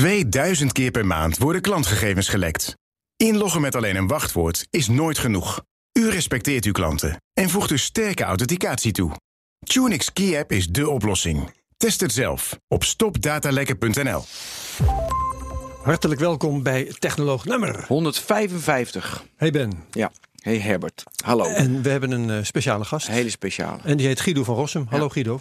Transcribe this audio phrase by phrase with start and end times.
[0.00, 2.74] 2000 keer per maand worden klantgegevens gelekt.
[3.16, 5.62] Inloggen met alleen een wachtwoord is nooit genoeg.
[5.92, 9.12] U respecteert uw klanten en voegt dus sterke authenticatie toe.
[9.58, 11.52] Tunix Key App is dé oplossing.
[11.76, 14.24] Test het zelf op stopdatalekken.nl.
[15.82, 19.24] Hartelijk welkom bij Technoloog nummer 155.
[19.36, 19.84] Hey Ben.
[19.90, 20.12] Ja.
[20.42, 21.02] Hey Herbert.
[21.24, 21.44] Hallo.
[21.44, 23.08] En we hebben een uh, speciale gast.
[23.08, 23.78] Een hele speciale.
[23.84, 24.86] En die heet Guido van Rossum.
[24.88, 25.10] Hallo ja.
[25.10, 25.40] Guido.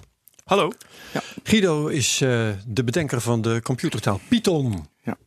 [0.50, 0.72] Hallo.
[1.14, 1.22] Ja.
[1.44, 4.88] Guido is uh, de bedenker van de computertaal Python.
[5.04, 5.18] Ja.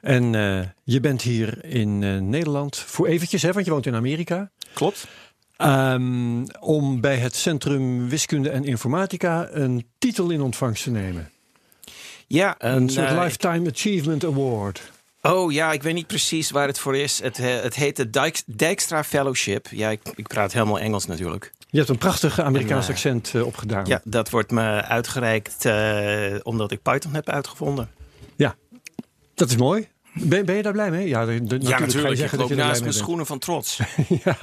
[0.00, 1.98] En uh, je bent hier in
[2.30, 4.50] Nederland voor eventjes, hè, want je woont in Amerika.
[4.72, 5.06] Klopt.
[5.58, 11.30] Um, om bij het Centrum Wiskunde en Informatica een titel in ontvangst te nemen.
[12.26, 14.92] Ja, een soort uh, Lifetime Achievement Award.
[15.20, 17.22] Oh ja, ik weet niet precies waar het voor is.
[17.22, 19.66] Het, het heet de Dijk, Dijkstra Fellowship.
[19.70, 21.52] Ja, ik, ik, praat helemaal Engels natuurlijk.
[21.72, 23.86] Je hebt een prachtig Amerikaans en, uh, accent uh, opgedaan.
[23.86, 25.66] Ja, dat wordt me uitgereikt
[26.42, 27.90] omdat ik Python heb uitgevonden.
[28.36, 28.54] Ja,
[29.34, 29.88] dat is mooi.
[30.12, 31.08] Ben, ben, je daar blij mee?
[31.08, 32.08] Ja, de, de, ja natuurlijk.
[32.08, 33.80] Je zeggen ik loop naast mijn schoenen van trots.
[34.24, 34.36] ja,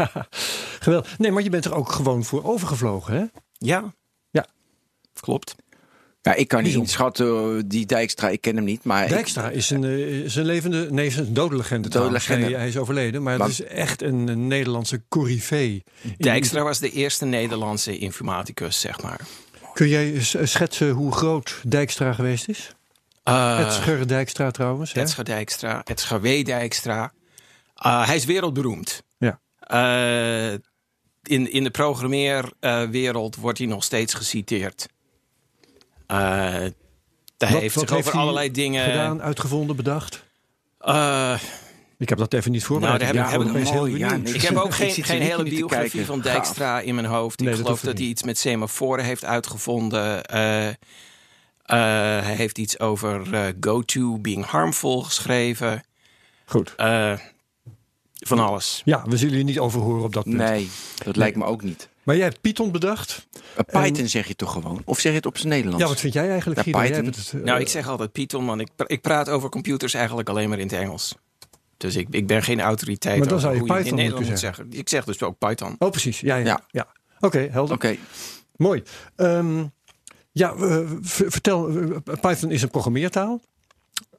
[0.80, 1.17] geweldig.
[1.17, 3.25] Nee, maar je bent er ook gewoon voor overgevlogen, hè?
[3.58, 3.93] Ja.
[4.30, 4.45] Ja.
[5.19, 5.55] Klopt.
[6.21, 8.83] Ja, ik kan niet inschatten, die Dijkstra, ik ken hem niet.
[8.83, 9.83] Maar Dijkstra is, een,
[10.23, 11.89] is een levende, nee, is een dode legende.
[11.89, 12.45] Dode legende.
[12.45, 15.83] Hij, hij, is overleden, maar, maar het is echt een, een Nederlandse corifee.
[16.17, 19.19] Dijkstra was de eerste Nederlandse informaticus, zeg maar.
[19.73, 22.75] Kun jij schetsen hoe groot Dijkstra geweest is?
[23.29, 24.93] Uh, Edsger Dijkstra trouwens.
[24.93, 26.45] Edsger Dijkstra, Edsger W.
[26.45, 27.13] Dijkstra.
[27.85, 29.03] Uh, hij is wereldberoemd.
[29.17, 29.39] Ja.
[29.73, 30.59] Uh,
[31.23, 34.87] in, in de programmeerwereld wordt hij nog steeds geciteerd.
[36.15, 36.73] Hij
[37.37, 40.23] wat, heeft zich over allerlei dingen gedaan, uitgevonden, bedacht.
[41.97, 43.02] ik heb dat even niet voorbereid.
[43.02, 46.05] Nou, daar heb, ik, heb ik, heel ja, ik heb ook geen, geen hele biografie
[46.05, 46.83] van Dijkstra Gaaf.
[46.83, 47.39] in mijn hoofd.
[47.39, 50.23] Nee, ik dat geloof dat hij iets met semaforen heeft uitgevonden.
[50.33, 50.67] Uh,
[51.65, 55.83] hij heeft iets over uh, go-to being harmful geschreven.
[56.45, 56.76] Goed.
[58.20, 58.81] Van alles.
[58.86, 60.36] Ja, we zullen je niet over horen op dat punt.
[60.36, 61.15] Nee, dat nee.
[61.15, 61.89] lijkt me ook niet.
[62.04, 63.27] Maar jij hebt Python bedacht.
[63.65, 64.10] Python en...
[64.10, 64.82] zeg je toch gewoon?
[64.86, 65.83] Of zeg je het op zijn Nederlands?
[65.83, 66.65] Ja, wat vind jij eigenlijk?
[66.65, 67.05] Ja, Python.
[67.05, 70.59] Het, nou, ik zeg altijd Python, want ik, ik praat over computers eigenlijk alleen maar
[70.59, 71.15] in het Engels.
[71.77, 74.30] Dus ik, ik ben geen autoriteit maar dan zou je hoe Python je in Nederland
[74.30, 74.64] moet zeggen.
[74.64, 74.80] zeggen.
[74.80, 75.76] Ik zeg dus ook Python.
[75.80, 76.20] Oh, precies.
[76.20, 76.45] Ja, ja.
[76.45, 76.61] Ja.
[76.67, 76.88] ja.
[77.15, 77.76] Oké, okay, helder.
[77.76, 77.86] Oké.
[77.86, 77.99] Okay.
[78.55, 78.83] Mooi.
[79.15, 79.71] Um,
[80.32, 83.42] ja, uh, vertel, uh, Python is een programmeertaal.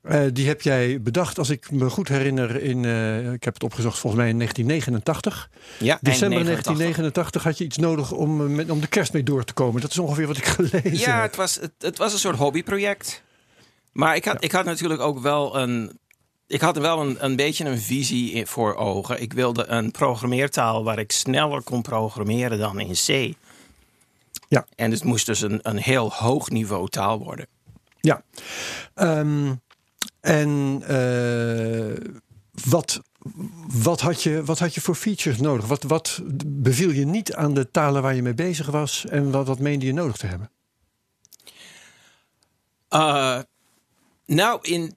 [0.03, 2.85] Uh, die heb jij bedacht, als ik me goed herinner, in,
[3.33, 5.51] ik heb het opgezocht volgens mij in 1989.
[5.79, 9.53] Ja, December 1989 had je iets nodig om, met, om de kerst mee door te
[9.53, 9.81] komen.
[9.81, 11.23] Dat is ongeveer wat ik gelezen ja, heb.
[11.23, 13.23] het was, het, het was een soort hobbyproject.
[13.93, 14.41] Maar ik had, ja.
[14.41, 15.99] ik had natuurlijk ook wel een,
[16.47, 19.23] ik had wel een, een beetje een visie voor ogen.
[19.23, 23.37] Ik wilde een programmeertaal waar ik sneller kon programmeren dan in C.
[24.49, 24.67] Ja.
[24.77, 27.47] En het moest dus een, een heel hoog niveau taal worden.
[28.01, 28.23] Ja.
[28.95, 29.61] Um,
[30.21, 32.13] en uh,
[32.71, 33.01] wat,
[33.83, 35.67] wat, had je, wat had je voor features nodig?
[35.67, 39.07] Wat, wat beviel je niet aan de talen waar je mee bezig was?
[39.07, 40.51] En wat, wat meende je nodig te hebben?
[42.91, 43.39] Uh,
[44.27, 44.97] nou, in,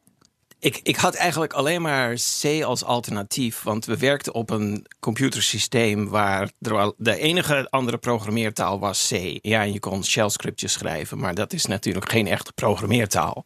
[0.63, 3.61] ik, ik had eigenlijk alleen maar C als alternatief.
[3.61, 6.51] Want we werkten op een computersysteem waar
[6.97, 9.37] de enige andere programmeertaal was C.
[9.41, 13.45] Ja, en je kon shell scriptjes schrijven, maar dat is natuurlijk geen echte programmeertaal.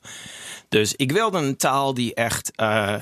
[0.69, 2.95] Dus ik wilde een taal die echt uh,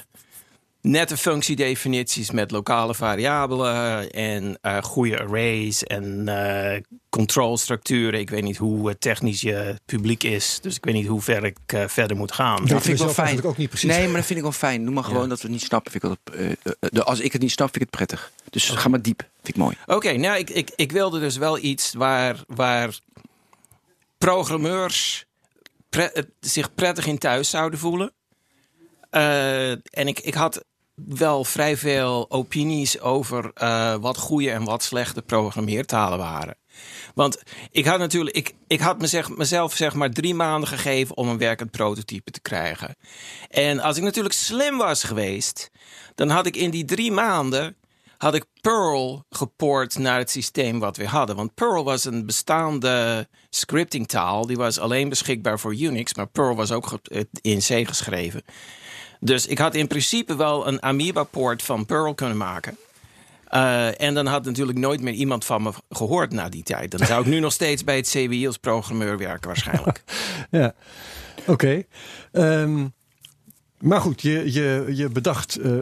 [0.82, 6.76] nette functiedefinities met lokale variabelen en uh, goede arrays en uh,
[7.10, 8.20] controlstructuren.
[8.20, 11.58] Ik weet niet hoe technisch je publiek is, dus ik weet niet hoe ver ik
[11.88, 12.66] verder moet gaan.
[12.66, 13.44] Dat vind ik wel fijn.
[13.44, 13.90] Ook niet precies.
[13.90, 14.84] Nee, maar dat vind ik wel fijn.
[14.84, 15.28] Noem maar gewoon ja.
[15.28, 15.92] dat we het niet snappen.
[15.92, 16.18] Vind ik
[16.80, 18.32] dat, als ik het niet snap, vind ik het prettig.
[18.50, 18.82] Dus okay.
[18.82, 19.20] ga maar diep.
[19.20, 19.76] Vind ik mooi.
[19.82, 23.00] Oké, okay, nou, ik, ik, ik wilde dus wel iets waar, waar
[24.18, 25.25] programmeurs
[25.96, 28.14] pre zich prettig in thuis zouden voelen.
[29.12, 30.66] Uh, en ik, ik had
[30.96, 36.58] wel vrij veel opinies over uh, wat goede en wat slechte programmeertalen waren.
[37.14, 41.28] Want ik had natuurlijk, ik, ik had mezelf, mezelf zeg maar drie maanden gegeven om
[41.28, 42.96] een werkend prototype te krijgen.
[43.50, 45.70] En als ik natuurlijk slim was geweest,
[46.16, 47.76] dan had ik in die drie maanden
[48.26, 51.36] had ik Perl gepoord naar het systeem wat we hadden.
[51.36, 54.46] Want Perl was een bestaande scriptingtaal.
[54.46, 57.00] Die was alleen beschikbaar voor Unix, maar Perl was ook
[57.42, 58.42] in C geschreven.
[59.20, 62.78] Dus ik had in principe wel een Amoeba-poort van Perl kunnen maken.
[63.52, 66.92] Uh, en dan had natuurlijk nooit meer iemand van me gehoord na die tijd.
[66.92, 70.04] Dan zou ik nu nog steeds bij het CWI als programmeur werken waarschijnlijk.
[70.52, 70.74] ja,
[71.46, 71.52] oké.
[71.52, 71.88] Okay.
[72.62, 72.94] Um,
[73.80, 75.80] maar goed, je, je, je bedacht uh,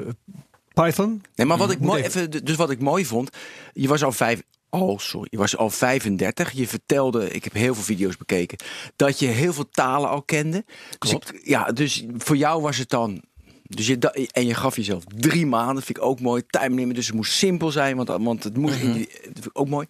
[0.74, 1.24] Python.
[1.36, 3.30] Nee, maar wat ik mooi, even, dus wat ik mooi vond,
[3.74, 4.42] je was al vijf,
[4.76, 5.28] Oh, sorry.
[5.30, 6.52] Je was al 35.
[6.52, 8.58] Je vertelde, ik heb heel veel video's bekeken,
[8.96, 10.66] dat je heel veel talen al kende.
[10.98, 11.28] Klopt.
[11.28, 13.22] Dus ik, ja, dus voor jou was het dan.
[13.64, 16.44] Dus je, en je gaf jezelf drie maanden, vind ik ook mooi.
[16.48, 18.84] Time nemen, dus het moest simpel zijn, want, want het moest.
[18.84, 19.88] Mm ik ook mooi.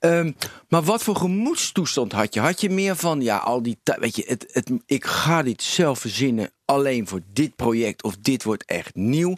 [0.00, 0.36] Um,
[0.68, 2.40] maar wat voor gemoedstoestand had je?
[2.40, 5.62] Had je meer van, ja, al die tijd, weet je, het, het, ik ga dit
[5.62, 9.36] zelf verzinnen alleen voor dit project of dit wordt echt nieuw?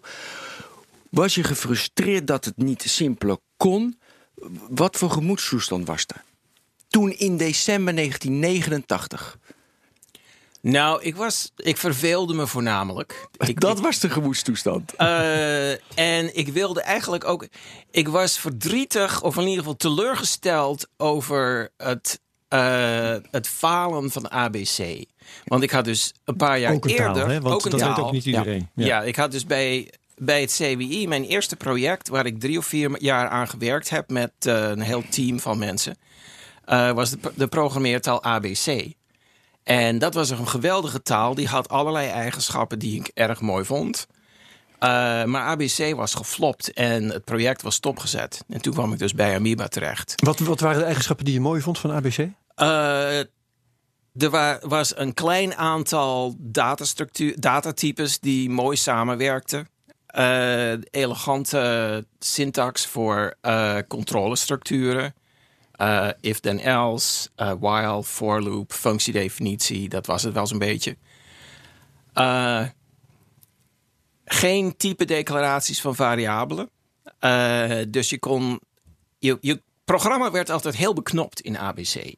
[1.10, 3.98] Was je gefrustreerd dat het niet simpeler kon?
[4.68, 6.24] Wat voor gemoedstoestand was er?
[6.88, 9.38] Toen in december 1989.
[10.60, 13.26] Nou, ik, was, ik verveelde me voornamelijk.
[13.46, 14.94] Ik, dat was de gemoedstoestand.
[14.98, 17.46] Uh, en ik wilde eigenlijk ook.
[17.90, 25.04] Ik was verdrietig, of in ieder geval teleurgesteld over het, uh, het falen van ABC.
[25.44, 27.14] Want ik had dus een paar jaar ook een eerder.
[27.14, 27.40] Taal, hè?
[27.40, 27.94] Want ook een dat taal.
[27.94, 28.68] weet ook niet iedereen.
[28.74, 28.86] Ja.
[28.86, 32.66] ja, ik had dus bij bij het CWI, mijn eerste project, waar ik drie of
[32.66, 35.96] vier jaar aan gewerkt heb met uh, een heel team van mensen,
[36.66, 38.92] uh, was de, de programmeertaal ABC.
[39.62, 41.34] En dat was een geweldige taal.
[41.34, 44.06] Die had allerlei eigenschappen die ik erg mooi vond.
[44.10, 44.88] Uh,
[45.24, 48.44] maar ABC was geflopt en het project was stopgezet.
[48.48, 50.14] En toen kwam ik dus bij Amoeba terecht.
[50.24, 52.28] Wat, wat waren de eigenschappen die je mooi vond van ABC?
[54.22, 56.34] er wa was een klein aantal
[57.36, 59.68] datatypes die mooi samenwerkten.
[60.18, 65.14] Uh, elegante syntax voor uh, controlestructuren.
[65.80, 67.28] Uh, if then else,
[67.60, 69.88] while, for loop, functiedefinitie.
[69.88, 70.96] Dat was het wel zo'n beetje.
[74.24, 76.70] geen type declaraties van variabelen.
[77.88, 78.60] dus je kon.
[79.18, 82.14] Je, je programma werd altijd heel beknopt in ABC.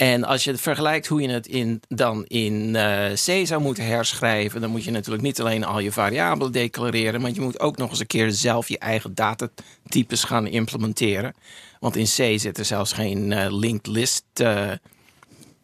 [0.00, 3.86] En als je het vergelijkt hoe je het in, dan in uh, C zou moeten
[3.86, 7.76] herschrijven, dan moet je natuurlijk niet alleen al je variabelen declareren, maar je moet ook
[7.76, 11.34] nog eens een keer zelf je eigen datatypes gaan implementeren.
[11.78, 14.70] Want in C zit er zelfs geen uh, linked list uh,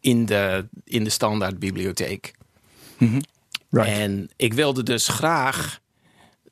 [0.01, 2.33] in, de, in de standaard bibliotheek.
[2.99, 3.21] Mm -hmm.
[3.71, 3.99] right.
[3.99, 5.81] En ik wilde dus graag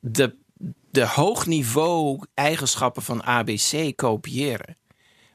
[0.01, 0.35] de,
[0.91, 4.77] de hoogniveau eigenschappen van ABC kopiëren.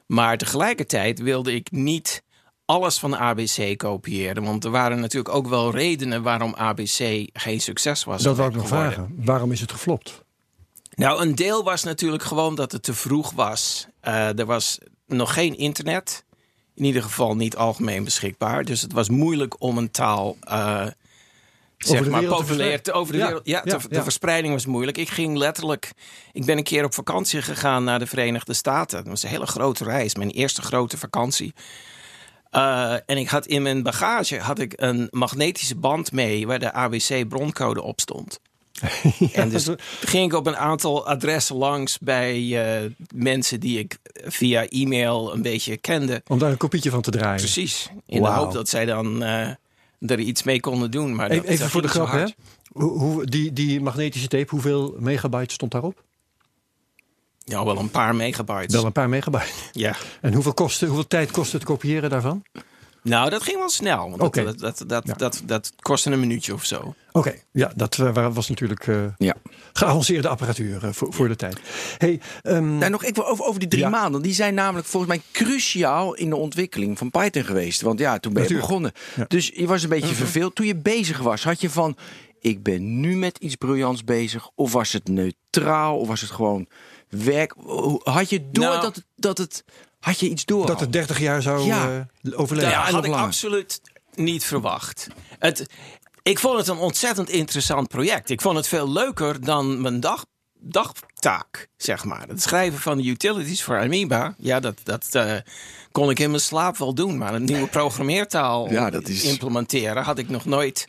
[0.05, 2.23] Maar tegelijkertijd wilde ik niet
[2.71, 4.43] alles van ABC kopiëren.
[4.43, 8.23] Want er waren natuurlijk ook wel redenen waarom ABC geen succes was.
[8.23, 9.15] Dat wou ik nog vragen.
[9.17, 10.23] Waarom is het geflopt?
[10.95, 13.87] Nou, een deel was natuurlijk gewoon dat het te vroeg was.
[14.07, 14.77] Uh, er was
[15.07, 16.25] nog geen internet.
[16.75, 18.65] In ieder geval niet algemeen beschikbaar.
[18.65, 20.37] Dus het was moeilijk om een taal.
[20.51, 20.87] Uh,
[21.77, 23.47] zeg maar populair te over de ja, wereld.
[23.47, 24.03] Ja, ja, de, de ja.
[24.03, 24.97] verspreiding was moeilijk.
[24.97, 25.91] Ik ging letterlijk.
[26.31, 28.97] Ik ben een keer op vakantie gegaan naar de Verenigde Staten.
[28.97, 30.15] Dat was een hele grote reis.
[30.15, 31.53] Mijn eerste grote vakantie.
[32.51, 36.73] Uh, en ik had in mijn bagage had ik een magnetische band mee waar de
[36.73, 38.39] ABC broncode op stond.
[39.33, 39.69] en dus
[39.99, 45.41] ging ik op een aantal adressen langs bij uh, mensen die ik via e-mail een
[45.41, 46.21] beetje kende.
[46.27, 47.39] Om daar een kopietje van te draaien.
[47.39, 47.89] Precies.
[48.05, 49.47] In de hoop dat zij dan uh,
[49.99, 51.15] er iets mee konden doen.
[51.15, 52.25] Maar Even, voor de grap, hè?
[52.71, 56.03] Hoe, hoe, die, die magnetische tape, hoeveel megabyte stond daarop?
[57.51, 58.75] Ja, wel een paar megabytes.
[58.75, 59.51] Wel een paar megabyte.
[59.71, 59.95] Ja.
[60.21, 62.43] En hoeveel, kostte, hoeveel tijd kostte het kopiëren daarvan?
[63.03, 64.09] Nou, dat ging wel snel.
[64.09, 64.43] Want Oké.
[64.43, 65.13] dat, dat, dat, dat, Ja.
[65.13, 66.93] dat, dat kostte een minuutje of zo.
[67.11, 69.35] Oké, ja, dat eh, was natuurlijk eh, Ja.
[69.73, 71.59] geavanceerde apparatuur eh, voor, voor de tijd.
[71.97, 73.89] Hey, ehm, Nou, nog even over, over die drie Ja.
[73.89, 74.21] maanden.
[74.21, 77.81] Die zijn namelijk volgens mij cruciaal in de ontwikkeling van Python geweest.
[77.81, 78.91] Want ja, toen ben je begonnen.
[79.27, 80.55] Dus je was een beetje verveeld.
[80.55, 81.97] Toen je bezig was, had je van...
[82.39, 84.49] Ik ben nu met iets briljants bezig.
[84.55, 85.97] Of was het neutraal?
[85.97, 86.67] Of was het gewoon
[87.11, 87.53] werk?
[88.03, 88.81] Had je door Nou.
[88.81, 89.63] dat, het, dat het...
[89.99, 90.65] Had je iets door?
[90.65, 92.07] dat het 30 jaar zou Ja.
[92.23, 92.69] eh, overleven.
[92.71, 93.25] Ja, had ik langer.
[93.25, 93.81] absoluut
[94.15, 95.07] niet verwacht.
[95.39, 95.65] Het,
[96.23, 98.29] ik vond het een ontzettend interessant project.
[98.29, 100.25] Ik vond het veel leuker dan mijn dag,
[100.59, 102.27] dagtaak, zeg maar.
[102.27, 105.33] Het schrijven van de utilities voor Amoeba, ja, dat, dat eh,
[105.91, 107.17] kon ik in mijn slaap wel doen.
[107.17, 110.85] Maar een nieuwe programmeertaal Ja, dat is- implementeren had ik nog nooit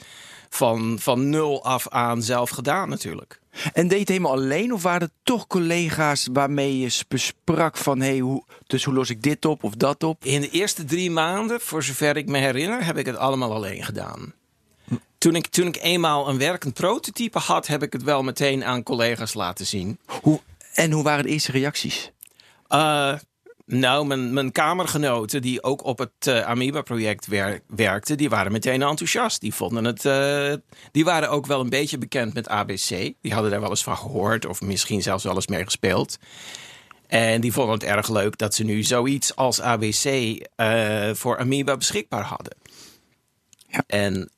[0.48, 3.40] van, van nul af aan zelf gedaan natuurlijk.
[3.72, 4.72] En deed je het helemaal alleen?
[4.72, 8.00] Of waren er toch collega's waarmee je besprak van...
[8.00, 10.24] Hey, hoe, dus hoe los ik dit op of dat op?
[10.24, 13.84] In de eerste drie maanden, voor zover ik me herinner, heb ik het allemaal alleen
[13.84, 14.32] gedaan.
[15.18, 18.82] Toen ik, toen ik eenmaal een werkend prototype had, heb ik het wel meteen aan
[18.82, 19.98] collega's laten zien.
[20.20, 20.40] Hoe,
[20.74, 22.10] En hoe waren de eerste reacties?
[22.68, 23.14] Uh,
[23.66, 28.82] nou, mijn, mijn kamergenoten die ook op het uh, Amoeba-project wer werkten, die waren meteen
[28.82, 29.40] enthousiast.
[29.40, 30.52] Die vonden het, uh,
[30.92, 33.14] die waren ook wel een beetje bekend met ABC.
[33.20, 36.18] Die hadden daar wel eens van gehoord of misschien zelfs wel eens mee gespeeld.
[37.06, 41.76] En die vonden het erg leuk dat ze nu zoiets als ABC uh, voor Amoeba
[41.76, 42.56] beschikbaar hadden.
[43.68, 43.82] Ja.
[43.86, 44.30] En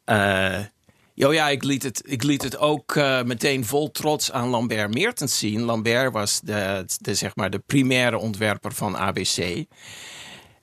[1.16, 4.94] Jo, ja, ik liet het, ik liet het ook uh, meteen vol trots aan Lambert
[4.94, 5.60] Meertens zien.
[5.60, 9.64] Lambert was de, de, zeg maar de primaire ontwerper van ABC.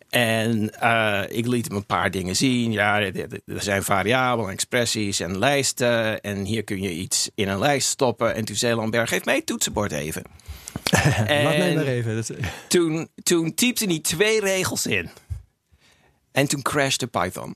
[0.10, 2.72] En uh, ik liet hem een paar dingen zien.
[2.72, 6.22] Ja, er zijn variabelen, expressies en lijsten.
[6.22, 8.36] En hier kun je iets in een lijst stoppen.
[8.36, 10.24] En toen zei Lambert, geef mij het toetsenbord even.
[11.27, 12.24] Laat mij maar even.
[12.67, 15.10] Toen, toen typte hij twee regels in.
[16.31, 17.55] En toen crashte Python.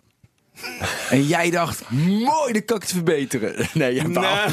[1.09, 3.67] En jij dacht, mooi, de kan ik het verbeteren.
[3.73, 4.51] Nee, nou,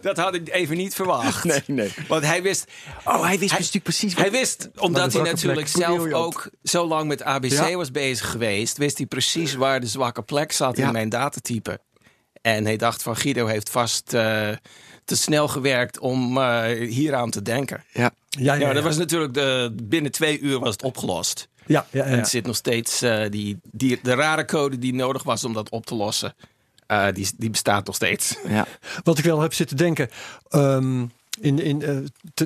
[0.00, 1.44] dat had ik even niet verwacht.
[1.44, 1.92] Nee, nee.
[2.08, 2.70] Want hij wist...
[3.04, 4.22] Oh, hij wist hij, natuurlijk precies wat...
[4.22, 7.76] Hij wist, omdat hij natuurlijk zelf ook zo lang met ABC ja.
[7.76, 8.76] was bezig geweest...
[8.76, 10.86] wist hij precies waar de zwakke plek zat ja.
[10.86, 11.80] in mijn datatype.
[12.42, 14.12] En hij dacht van, Guido heeft vast...
[14.14, 14.48] Uh,
[15.04, 17.84] te snel gewerkt om uh, hieraan te denken.
[17.92, 18.10] Ja.
[18.28, 21.48] Ja, ja, dat was natuurlijk de, binnen twee uur was het opgelost.
[21.68, 22.10] Ja, ja, ja.
[22.10, 25.52] En het zit nog steeds, uh, die, die, de rare code die nodig was om
[25.52, 26.34] dat op te lossen,
[26.88, 28.36] uh, die, die bestaat nog steeds.
[28.48, 28.66] Ja.
[29.04, 30.10] Wat ik wel heb zitten denken,
[30.50, 31.98] um, in, in, uh,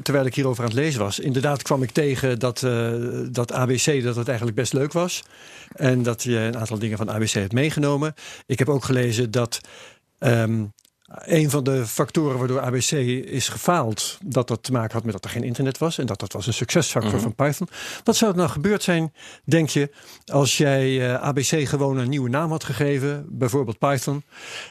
[0.02, 2.60] terwijl ik hierover aan het lezen was, inderdaad kwam ik tegen dat,
[3.30, 5.22] dat ABC dat het eigenlijk best leuk was.
[5.72, 8.14] En dat je een aantal dingen van ABC hebt meegenomen.
[8.46, 9.60] Ik heb ook gelezen dat
[10.18, 10.72] um,
[11.14, 12.90] een van de factoren waardoor ABC
[13.26, 15.98] is gefaald, dat dat te maken had met dat er geen internet was.
[15.98, 17.34] En dat dat was een succesfactor mm -hmm.
[17.36, 17.68] van Python.
[18.04, 19.12] Wat zou er nou gebeurd zijn,
[19.44, 19.90] denk je,
[20.26, 24.22] als jij uh, ABC gewoon een nieuwe naam had gegeven, bijvoorbeeld Python,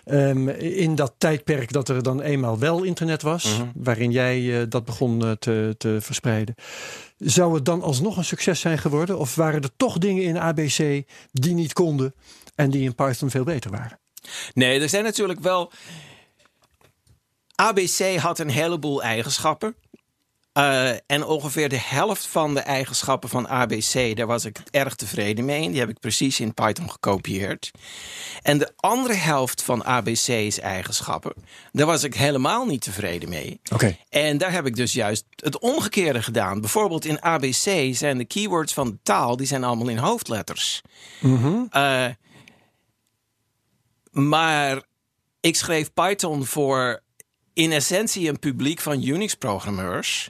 [0.05, 3.71] um, in dat tijdperk dat er dan eenmaal wel internet was, mm -hmm.
[3.75, 6.55] waarin jij uh, dat begon uh, te, te verspreiden.
[7.17, 9.17] Zou het dan alsnog een succes zijn geworden?
[9.17, 12.13] Of waren er toch dingen in ABC die niet konden
[12.55, 13.99] en die in Python veel beter waren?
[14.53, 15.71] Nee, er zijn natuurlijk wel.
[17.61, 19.75] ABC had een heleboel eigenschappen.
[20.53, 25.45] Uh, en ongeveer de helft van de eigenschappen van ABC, daar was ik erg tevreden
[25.45, 25.69] mee.
[25.69, 27.71] Die heb ik precies in Python gekopieerd.
[28.41, 31.33] En de andere helft van ABC's eigenschappen,
[31.71, 33.59] daar was ik helemaal niet tevreden mee.
[33.73, 33.99] Okay.
[34.09, 36.61] En daar heb ik dus juist het omgekeerde gedaan.
[36.61, 40.81] Bijvoorbeeld in ABC zijn de keywords van de taal, die zijn allemaal in hoofdletters.
[41.19, 41.67] Mm -hmm.
[41.73, 42.05] uh,
[44.11, 44.81] maar
[45.39, 47.01] ik schreef Python voor
[47.53, 50.29] in essentie een publiek van Unix-programmeurs.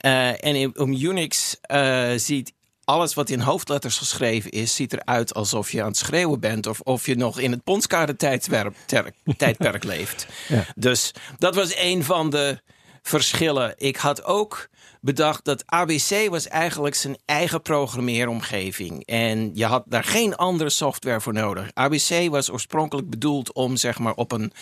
[0.00, 2.52] Uh, en in, om Unix uh, ziet
[2.84, 6.66] alles wat in hoofdletters geschreven is, ziet eruit alsof je aan het schreeuwen bent.
[6.66, 10.26] Of of je nog in het ponskade-tijdperk leeft.
[10.48, 10.64] Ja.
[10.76, 12.60] Dus dat was een van de
[13.02, 13.74] verschillen.
[13.76, 14.68] Ik had ook
[15.06, 19.04] bedacht dat ABC was eigenlijk zijn eigen programmeeromgeving.
[19.04, 21.70] En je had daar geen andere software voor nodig.
[21.74, 24.52] ABC was oorspronkelijk bedoeld om zeg maar op een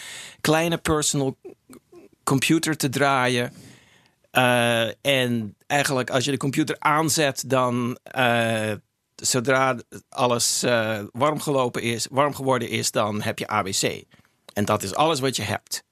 [0.41, 1.37] kleine personal
[2.25, 3.53] computer te draaien.
[4.33, 8.73] Uh, en eigenlijk als je de computer aanzet, dan uh,
[9.15, 9.77] zodra
[10.09, 14.05] alles uh, warm gelopen is, warm geworden is, dan heb je ABC.
[14.53, 15.85] En dat is alles wat je hebt.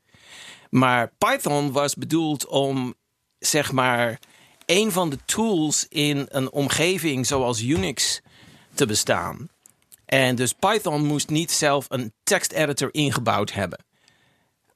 [0.71, 2.95] Maar Python was bedoeld om
[3.39, 4.19] zeg maar
[4.67, 8.21] een van de tools in een omgeving zoals Unix
[8.75, 9.49] te bestaan.
[10.05, 13.85] En dus Python moest niet zelf een teksteditor ingebouwd hebben.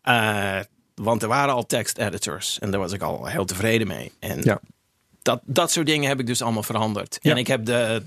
[0.05, 0.61] Uh,
[0.95, 4.12] want er waren al teksteditors en daar was ik al heel tevreden mee.
[4.19, 4.61] En ja.
[5.23, 7.19] dat, dat soort dingen heb ik dus allemaal veranderd.
[7.21, 7.31] Ja.
[7.31, 8.02] En ik heb de,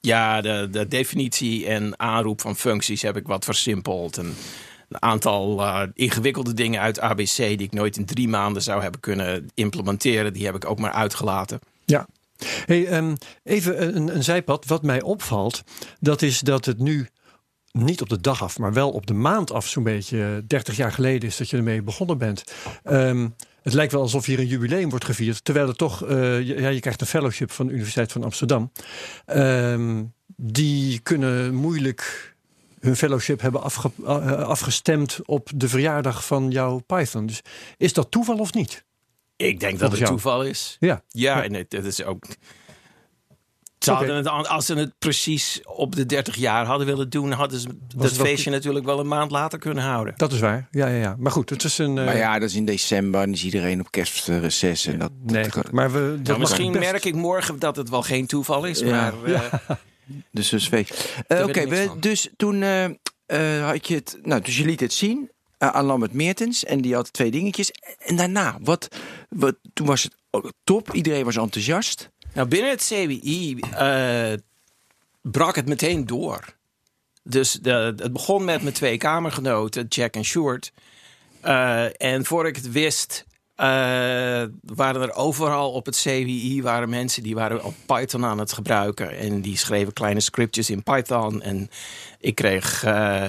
[0.00, 4.18] ja, de, de definitie en aanroep van functies heb ik wat versimpeld.
[4.18, 4.34] En
[5.02, 9.48] aantal uh, ingewikkelde dingen uit ABC die ik nooit in drie maanden zou hebben kunnen
[9.54, 11.60] implementeren, die heb ik ook maar uitgelaten.
[11.84, 12.06] Ja.
[12.66, 14.66] Hey, um, even een, een zijpad.
[14.66, 15.62] Wat mij opvalt,
[16.00, 17.08] dat is dat het nu
[17.70, 20.92] niet op de dag af, maar wel op de maand af, zo'n beetje 30 jaar
[20.92, 22.44] geleden is dat je ermee begonnen bent.
[22.84, 26.68] Um, het lijkt wel alsof hier een jubileum wordt gevierd, terwijl het toch, uh, ja,
[26.68, 28.72] je krijgt een fellowship van de Universiteit van Amsterdam.
[29.26, 32.33] Um, die kunnen moeilijk
[32.84, 37.26] hun fellowship hebben afge, uh, afgestemd op de verjaardag van jouw Python.
[37.26, 37.40] Dus
[37.76, 38.84] is dat toeval of niet?
[39.36, 40.10] Ik denk dat het jou?
[40.10, 40.76] toeval is.
[40.80, 42.26] Ja, ja, en het, het is ook.
[43.78, 44.08] Ze okay.
[44.08, 48.12] het, als ze het precies op de 30 jaar hadden willen doen, hadden ze dat
[48.12, 48.58] feestje wel...
[48.58, 50.14] natuurlijk wel een maand later kunnen houden.
[50.16, 50.68] Dat is waar.
[50.70, 51.16] Ja, ja, ja.
[51.18, 51.96] Maar goed, het is een.
[51.96, 52.04] Uh...
[52.04, 54.86] Maar ja, dat is in december en is iedereen op kerstreces.
[54.86, 55.70] En dat, nee, dat...
[55.70, 56.14] maar we.
[56.16, 56.84] Dat nou, misschien best...
[56.84, 58.78] merk ik morgen dat het wel geen toeval is.
[58.78, 58.90] Ja.
[58.90, 59.52] Maar, uh...
[60.30, 60.70] Dus dus.
[60.70, 60.80] Uh,
[61.28, 62.62] Oké, okay, dus toen
[63.60, 64.18] had je het.
[64.22, 65.30] Nou, dus je liet het zien.
[65.58, 66.64] eh, aan Lambert Meertens.
[66.64, 67.70] En die had twee dingetjes.
[67.98, 68.88] En daarna, wat,
[69.28, 70.14] wat, toen was het
[70.64, 70.92] top.
[70.92, 72.10] Iedereen was enthousiast.
[72.32, 74.32] Nou, binnen het CWI eh,
[75.22, 76.54] brak het meteen door.
[77.22, 80.72] Dus de, het begon met mijn twee kamergenoten, Jack en Short.
[81.40, 83.24] Eh, en voor ik het wist,
[83.56, 83.66] eh,
[84.74, 89.18] waren er overal op het CWI waren mensen die waren op Python aan het gebruiken.
[89.18, 91.42] En die schreven kleine scriptjes in Python.
[91.42, 91.70] En
[92.20, 93.28] ik kreeg eh,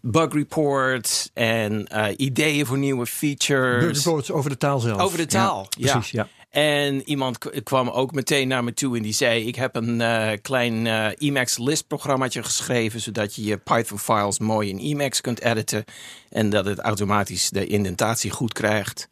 [0.00, 4.04] bug reports en eh, ideeën voor nieuwe features.
[4.04, 5.00] Reports over de taal zelf.
[5.00, 5.92] Over de taal, ja.
[5.92, 6.28] Precies, ja.
[6.50, 10.02] En iemand kwam ook meteen naar me toe en die zei: Ik heb een
[10.42, 15.40] klein eh, Emacs List programmaatje geschreven, zodat je je Python files mooi in Emacs kunt
[15.40, 15.84] editen.
[16.30, 19.08] En dat het automatisch de indentatie goed krijgt.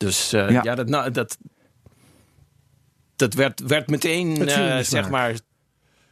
[0.00, 0.62] Dus eh, Ja.
[0.62, 0.74] ja.
[0.74, 1.38] dat, nou, dat,
[3.16, 5.34] dat werd, werd meteen, eh, zeg maar,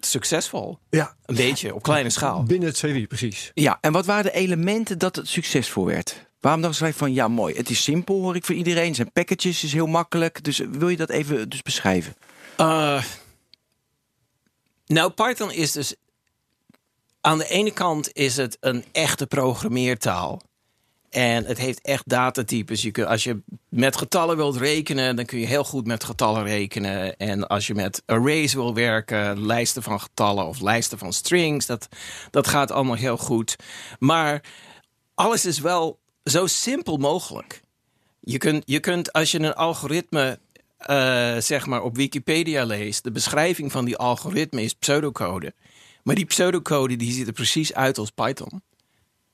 [0.01, 0.79] succesvol.
[0.91, 2.43] Ja, Een beetje, op kleine schaal.
[2.43, 3.51] binnen het CWI, precies.
[3.55, 6.27] Ja, en wat waren de elementen dat het succesvol werd?
[6.41, 8.95] Waarom dachten wij van, ja mooi, het is simpel hoor ik voor iedereen.
[8.95, 10.45] Zijn packages, is heel makkelijk.
[10.45, 12.15] Dus wil je dat even dus beschrijven?
[12.61, 13.03] Uh,
[14.87, 15.95] nou, Python is dus.
[17.21, 20.43] Aan de ene kant is het een echte programmeertaal.
[21.11, 22.83] En het heeft echt datatypes.
[22.83, 27.17] Je als je met getallen wilt rekenen, dan kun je heel goed met getallen rekenen.
[27.17, 31.89] En als je met arrays wil werken, lijsten van getallen of lijsten van strings, dat,
[32.31, 33.57] dat gaat allemaal heel goed.
[33.99, 34.43] Maar
[35.15, 37.63] alles is wel zo simpel mogelijk.
[38.21, 40.39] Je kunt, je kunt als je een algoritme
[40.79, 45.55] eh, zeg maar op Wikipedia leest, de beschrijving van die algoritme is pseudocode.
[46.03, 48.63] Maar die pseudocode die ziet er precies uit als Python.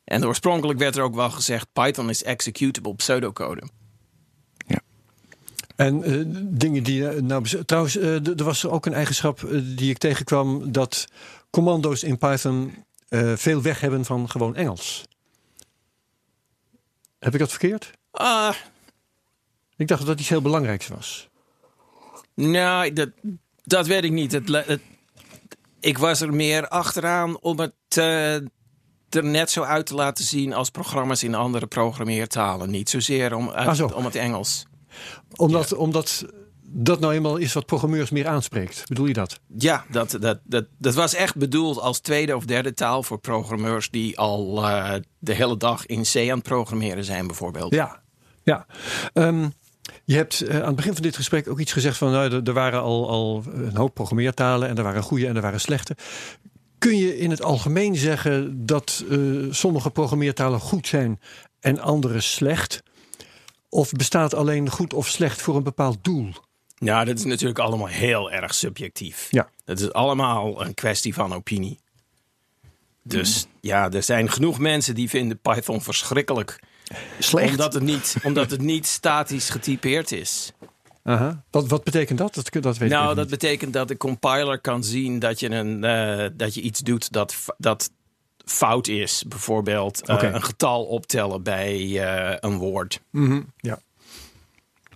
[0.05, 3.63] En oorspronkelijk werd er ook wel gezegd: Python is executable pseudocode.
[5.77, 6.21] En eh,
[6.59, 7.09] dingen die.
[7.09, 11.05] eh, nou, trouwens, eh, er was ook een eigenschap die ik tegenkwam: dat
[11.51, 15.05] commando's in Python eh, veel weg hebben van gewoon Engels.
[17.19, 17.91] Heb ik dat verkeerd?
[18.11, 18.55] Ah,
[19.77, 21.29] Ik dacht dat dat iets heel belangrijks was.
[22.35, 23.11] nou, dat,
[23.63, 24.33] dat weet ik niet.
[24.33, 24.83] Het, het-
[25.81, 28.37] ik was er meer achteraan om het eh,
[29.17, 32.71] er net zo uit te laten zien als programma's in andere programmeertalen.
[32.71, 33.87] Niet zozeer om, uit- Ah, zo.
[33.87, 34.67] om het Engels.
[35.37, 36.25] Omdat, omdat
[36.77, 38.83] dat nou eenmaal is wat programmeurs meer aanspreekt.
[38.89, 39.41] Bedoel je dat?
[39.59, 43.91] Ja, dat, dat, dat, dat was echt bedoeld als tweede of derde taal voor programmeurs
[43.91, 47.75] die al eh, de hele dag in C aan het programmeren zijn, bijvoorbeeld.
[47.75, 48.01] Ja.
[48.43, 48.67] ja.
[49.13, 49.49] Ehm,
[50.05, 52.43] je hebt eh, aan het begin van dit gesprek ook iets gezegd van nou, er,
[52.45, 55.97] er waren al, al een hoop programmeertalen en er waren goede en er waren slechte.
[56.85, 59.19] Kun je in het algemeen zeggen dat eh,
[59.51, 61.21] sommige programmeertalen goed zijn
[61.61, 62.83] en andere slecht?
[63.69, 66.33] Of bestaat alleen goed of slecht voor een bepaald doel?
[66.79, 69.29] Nou, dat is natuurlijk allemaal heel erg subjectief.
[69.31, 69.49] Ja.
[69.65, 71.79] Dat is allemaal een kwestie van opinie.
[73.03, 76.61] Dus ja, er zijn genoeg mensen die vinden Python verschrikkelijk.
[77.19, 77.51] Slecht.
[77.51, 80.53] Omdat het niet, omdat het niet statisch getypeerd is.
[81.07, 81.45] Aha.
[81.51, 82.35] Wat, wat betekent dat?
[82.35, 83.29] Dat, dat weet ik Nou, dat niet.
[83.41, 87.37] betekent dat de compiler kan zien dat je, een, eh, dat je iets doet dat,
[87.59, 87.91] dat
[88.45, 89.25] fout is.
[89.29, 93.01] Bijvoorbeeld eh, een getal optellen bij eh, een woord.
[93.11, 93.79] Mhm, ja.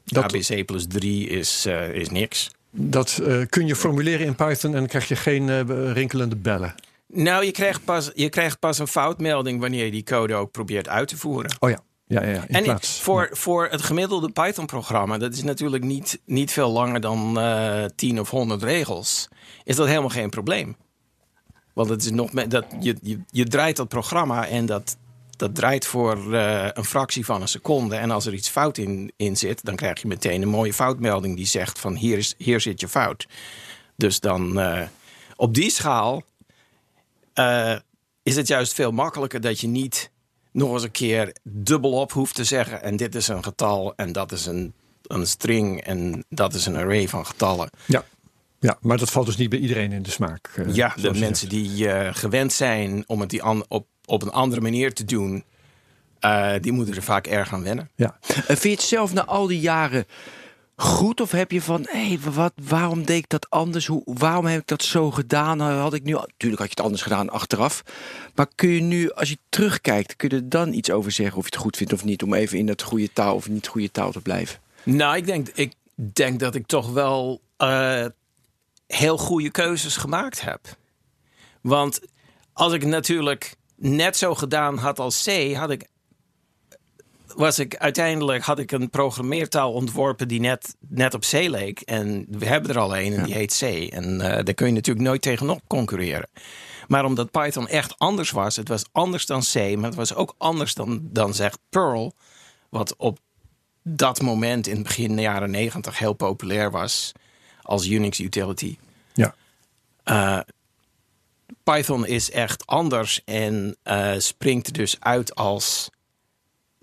[0.04, 2.50] Dat, ABC plus 3 is, eh, is niks.
[2.70, 6.74] dat eh, kun je formuleren in Python en dan krijg je geen eh, rinkelende bellen.
[7.06, 10.88] Nou, je krijgt, pas, je krijgt pas een foutmelding wanneer je die code ook probeert
[10.88, 11.56] uit te voeren.
[11.60, 13.00] Oh ja, ja, ja, in en plaats.
[13.00, 18.20] voor, voor het gemiddelde Python-programma, dat is natuurlijk niet, niet veel langer dan eh 10
[18.20, 19.28] of 100 regels,
[19.64, 20.76] is dat helemaal geen probleem.
[21.74, 24.96] Want het is nog dat, je, je, je draait dat programma en dat,
[25.36, 27.96] dat draait voor eh, een fractie van een seconde.
[27.96, 31.36] En als er iets fout in, in zit, dan krijg je meteen een mooie foutmelding
[31.36, 33.26] die zegt van hier, is, hier zit je fout.
[33.96, 34.82] Dus dan eh,
[35.36, 36.22] op die schaal
[38.22, 40.10] is het juist veel makkelijker dat je niet
[40.52, 42.82] nog eens een keer dubbelop hoeft te zeggen.
[42.82, 46.76] En dit is een getal en dat is een, een string en dat is een
[46.76, 47.70] array van getallen.
[47.86, 48.04] Ja.
[48.60, 50.48] ja, maar dat valt dus niet bij iedereen in de smaak.
[50.56, 51.50] eh, ja, de mensen zegt.
[51.50, 55.44] die eh, gewend zijn om het die an- op, op een andere manier te doen,
[56.18, 57.90] eh, die moeten er vaak erg aan wennen.
[57.94, 58.16] Ja.
[58.20, 60.04] Vind je het zelf na al die jaren
[60.80, 61.20] goed?
[61.20, 63.86] Of heb je van, hé, wat, waarom deed ik dat anders?
[63.86, 65.56] Hoe, waarom heb ik dat zo gedaan?
[65.56, 67.82] Nou, Had ik nu, natuurlijk had je het anders gedaan achteraf.
[68.34, 71.44] Maar kun je nu, als je terugkijkt, kun je er dan iets over zeggen of
[71.44, 72.22] je het goed vindt of niet?
[72.22, 74.58] Om even in dat goede taal of niet goede taal te blijven.
[74.82, 78.06] Nou, ik denk, ik denk dat ik toch wel eh,
[78.86, 80.60] heel goede keuzes gemaakt heb.
[81.60, 82.00] Want
[82.52, 85.86] als ik natuurlijk net zo gedaan had als C, had ik
[87.38, 91.80] was ik uiteindelijk had ik een programmeertaal ontworpen die net, net op C leek.
[91.80, 93.92] En we hebben er al een en die heet C.
[93.92, 96.28] En eh, daar kun je natuurlijk nooit tegenop concurreren.
[96.88, 100.34] Maar omdat Python echt anders was, het was anders dan C, maar het was ook
[100.38, 102.14] anders dan, dan zegt Perl,
[102.68, 103.18] wat op
[103.82, 107.12] dat moment in het begin de jaren negentig heel populair was
[107.62, 108.76] als Unix utility.
[109.14, 109.34] Ja.
[110.04, 110.40] Uh,
[111.62, 115.90] Python is echt anders en uh, springt dus uit als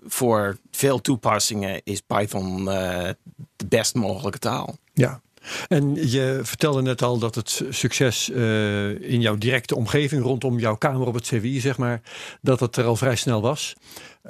[0.06, 3.08] voor veel toepassingen is Python uh,
[3.56, 4.76] de best mogelijke taal.
[4.92, 5.20] Ja.
[5.68, 10.76] En je vertelde net al dat het succes uh, in jouw directe omgeving, rondom jouw
[10.76, 12.00] kamer op het CWI, zeg maar,
[12.40, 13.74] dat het er al vrij snel was.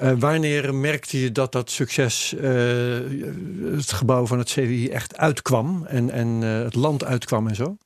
[0.01, 2.41] Uh, wanneer merkte je dat dat succes, uh,
[3.71, 7.77] het gebouw van het CWI, echt uitkwam en, en het land uitkwam en zo?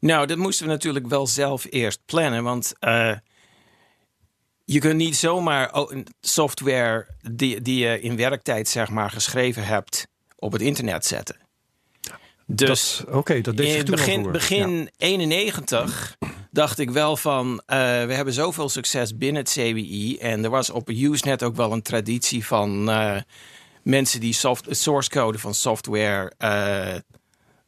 [0.00, 2.72] Nou, dat moesten we natuurlijk wel zelf eerst plannen, want
[4.64, 5.86] je kunt niet zomaar
[6.20, 11.36] software die, die je in werktijd zeg maar geschreven hebt op het internet zetten.
[12.46, 14.88] Dus oké, okay, dat deed in begin, begin ja.
[14.96, 16.16] 91
[16.50, 20.18] dacht ik wel van, uh, we hebben zoveel succes binnen het CWI.
[20.18, 23.16] En er was op Usenet ook wel een traditie van uh,
[23.82, 26.94] mensen die soft, source code van software uh,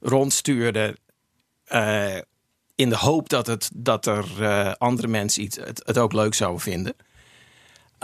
[0.00, 0.96] rondstuurden.
[2.74, 4.24] In de hoop dat, het, dat er
[4.78, 6.94] andere mensen iets, het, het ook leuk zouden vinden.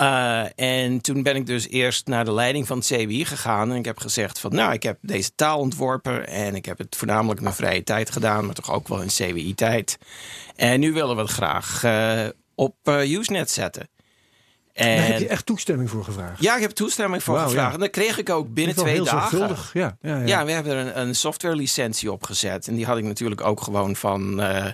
[0.00, 3.70] Uh, en toen ben ik dus eerst naar de leiding van het CWI gegaan.
[3.70, 6.26] En ik heb gezegd van, nou, ik heb deze taal ontworpen.
[6.26, 8.44] En ik heb het voornamelijk in mijn vrije tijd gedaan.
[8.44, 9.98] Maar toch ook wel in CWI-tijd.
[10.56, 13.88] En nu willen we het graag uh, op Usenet zetten.
[14.80, 16.42] En Daar heb je echt toestemming voor gevraagd?
[16.42, 17.68] Ja, ik heb toestemming voor wow, gevraagd.
[17.68, 17.74] Ja.
[17.74, 19.56] En dat kreeg ik ook binnen twee dagen.
[19.72, 20.26] Ja, ja, ja.
[20.26, 22.68] ja, we hebben er een, een software licentie opgezet.
[22.68, 24.66] En die had ik natuurlijk ook gewoon van uh,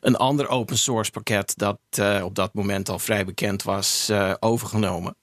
[0.00, 1.52] een ander open source pakket...
[1.56, 5.16] dat uh, op dat moment al vrij bekend was, uh, overgenomen.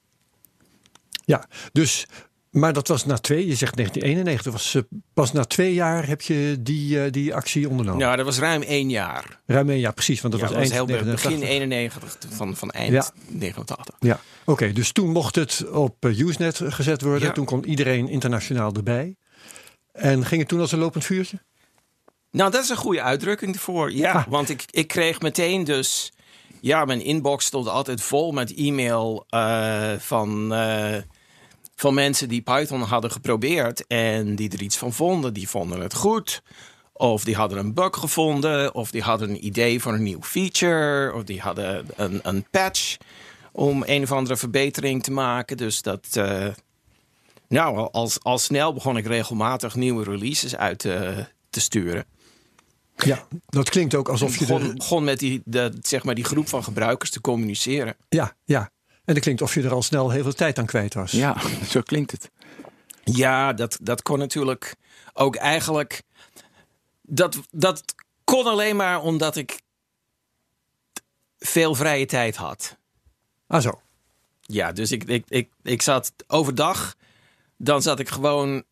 [1.26, 2.06] Ja, dus
[2.56, 6.22] maar dat was na twee, je zegt 1991, was, uh, pas na twee jaar heb
[6.22, 8.02] je die, uh, die actie ondernomen.
[8.02, 9.39] Ja, dat was ruim één jaar.
[9.46, 10.22] Ruim één jaar, precies.
[10.22, 11.30] Want dat ja, was, eind heel 89.
[11.30, 13.10] begin 91 van, van eind ja.
[13.28, 13.96] 89.
[14.00, 14.52] Ja, oké.
[14.52, 17.28] Okay, dus toen mocht het op uh, Usenet gezet worden.
[17.28, 17.34] Ja.
[17.34, 19.15] Toen kon iedereen internationaal erbij.
[19.91, 21.39] En ging het toen als een lopend vuurtje?
[22.32, 23.91] Nou, dat is een goede uitdrukking ervoor.
[23.91, 24.28] Ja, ah.
[24.28, 26.13] want ik, ik kreeg meteen dus...
[26.62, 29.26] Ja, mijn inbox stond altijd vol met e-mail
[29.98, 30.54] van
[31.76, 35.34] van mensen die Python hadden geprobeerd en die er iets van vonden.
[35.34, 36.42] Die vonden het goed.
[36.94, 38.76] Of die hadden een bug gevonden.
[38.76, 41.14] Of die hadden een idee voor een nieuw feature.
[41.14, 42.98] Of die hadden een, een patch
[43.52, 45.58] om een of andere verbetering te maken.
[45.58, 46.08] Dus dat.
[46.18, 46.48] Uh,
[47.48, 52.06] nou, al, al snel begon ik regelmatig nieuwe releases uit te, te sturen.
[52.96, 54.46] Ja, dat klinkt ook alsof je.
[54.46, 57.96] begon, begon met die, de, zeg maar die groep van gebruikers te communiceren.
[58.10, 58.72] Ja, ja.
[59.06, 61.12] En dat klinkt of je er al snel heel veel tijd aan kwijt was.
[61.12, 61.38] Ja,
[61.70, 62.32] zo klinkt het.
[63.04, 64.76] Ja, dat, dat kon natuurlijk
[65.13, 66.02] ook eigenlijk.
[67.02, 67.84] Dat, dat
[68.24, 69.62] kon alleen maar omdat ik
[71.39, 72.78] veel vrije tijd had.
[73.48, 73.82] Ah, zo.
[74.41, 76.96] Ja, dus ik, ik, ik, ik zat overdag.
[77.58, 78.63] Dan zat ik gewoon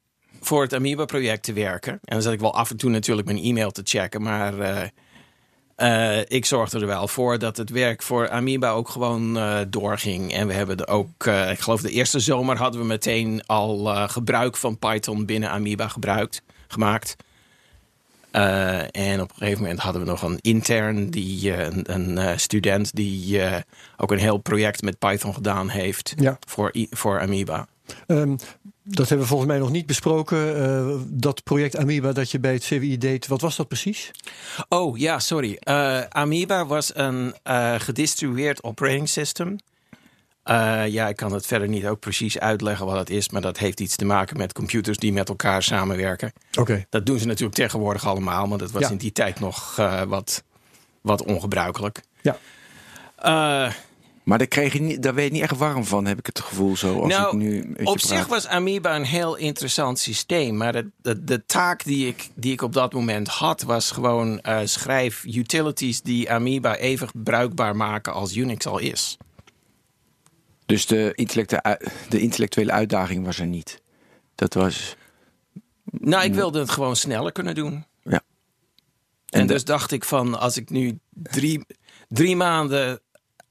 [0.41, 1.91] voor het Amoeba-project te werken.
[1.91, 4.21] En dan zat ik wel af en toe natuurlijk mijn e-mail te checken.
[4.21, 4.81] Maar uh,
[5.83, 10.33] uh, ik zorgde er wel voor dat het werk voor Amoeba ook gewoon uh, doorging.
[10.33, 13.85] En we hebben er ook, uh, ik geloof de eerste zomer hadden we meteen al
[14.07, 17.15] gebruik van Python binnen Amoeba gebruikt, gemaakt.
[18.31, 23.41] en op een gegeven moment hadden we nog een intern, die, een, een student, die
[23.97, 26.37] ook een heel project met Python gedaan heeft ja.
[26.47, 27.67] voor, voor Amoeba.
[28.07, 28.37] Um,
[28.83, 30.61] dat hebben we volgens mij nog niet besproken.
[30.61, 34.11] Uh, dat project Amoeba dat je bij het CWI deed, wat was dat precies?
[34.69, 35.57] Oh ja, sorry.
[35.63, 39.55] Uh, Amoeba was een uh, gedistribueerd operating system.
[40.87, 43.79] ja, ik kan het verder niet ook precies uitleggen wat het is, maar dat heeft
[43.79, 46.33] iets te maken met computers die met elkaar samenwerken.
[46.49, 46.61] Oké.
[46.61, 46.85] Okay.
[46.89, 48.89] Dat doen ze natuurlijk tegenwoordig allemaal, maar dat was ja.
[48.89, 49.75] in die tijd nog
[50.07, 50.43] wat,
[51.01, 52.01] wat ongebruikelijk.
[52.21, 52.37] Ja.
[54.23, 56.39] Maar daar, kreeg je niet, daar weet je niet echt warm van, heb ik het
[56.39, 56.99] gevoel zo.
[56.99, 58.01] Als nou, ik nu op praat.
[58.01, 60.57] zich was Amoeba een heel interessant systeem.
[60.57, 64.39] Maar de, de, de, taak die ik, die ik op dat moment had, was gewoon
[64.43, 69.17] uh, schrijf utilities die Amoeba even bruikbaar maken als Unix al is.
[70.65, 73.81] Dus de, intellectuele, de intellectuele uitdaging was er niet.
[74.35, 74.95] Dat was.
[75.83, 77.85] Nou, ik wilde het gewoon sneller kunnen doen.
[78.03, 78.21] Ja.
[79.29, 81.65] En, en dus dacht ik van, als ik nu drie,
[82.07, 82.99] drie maanden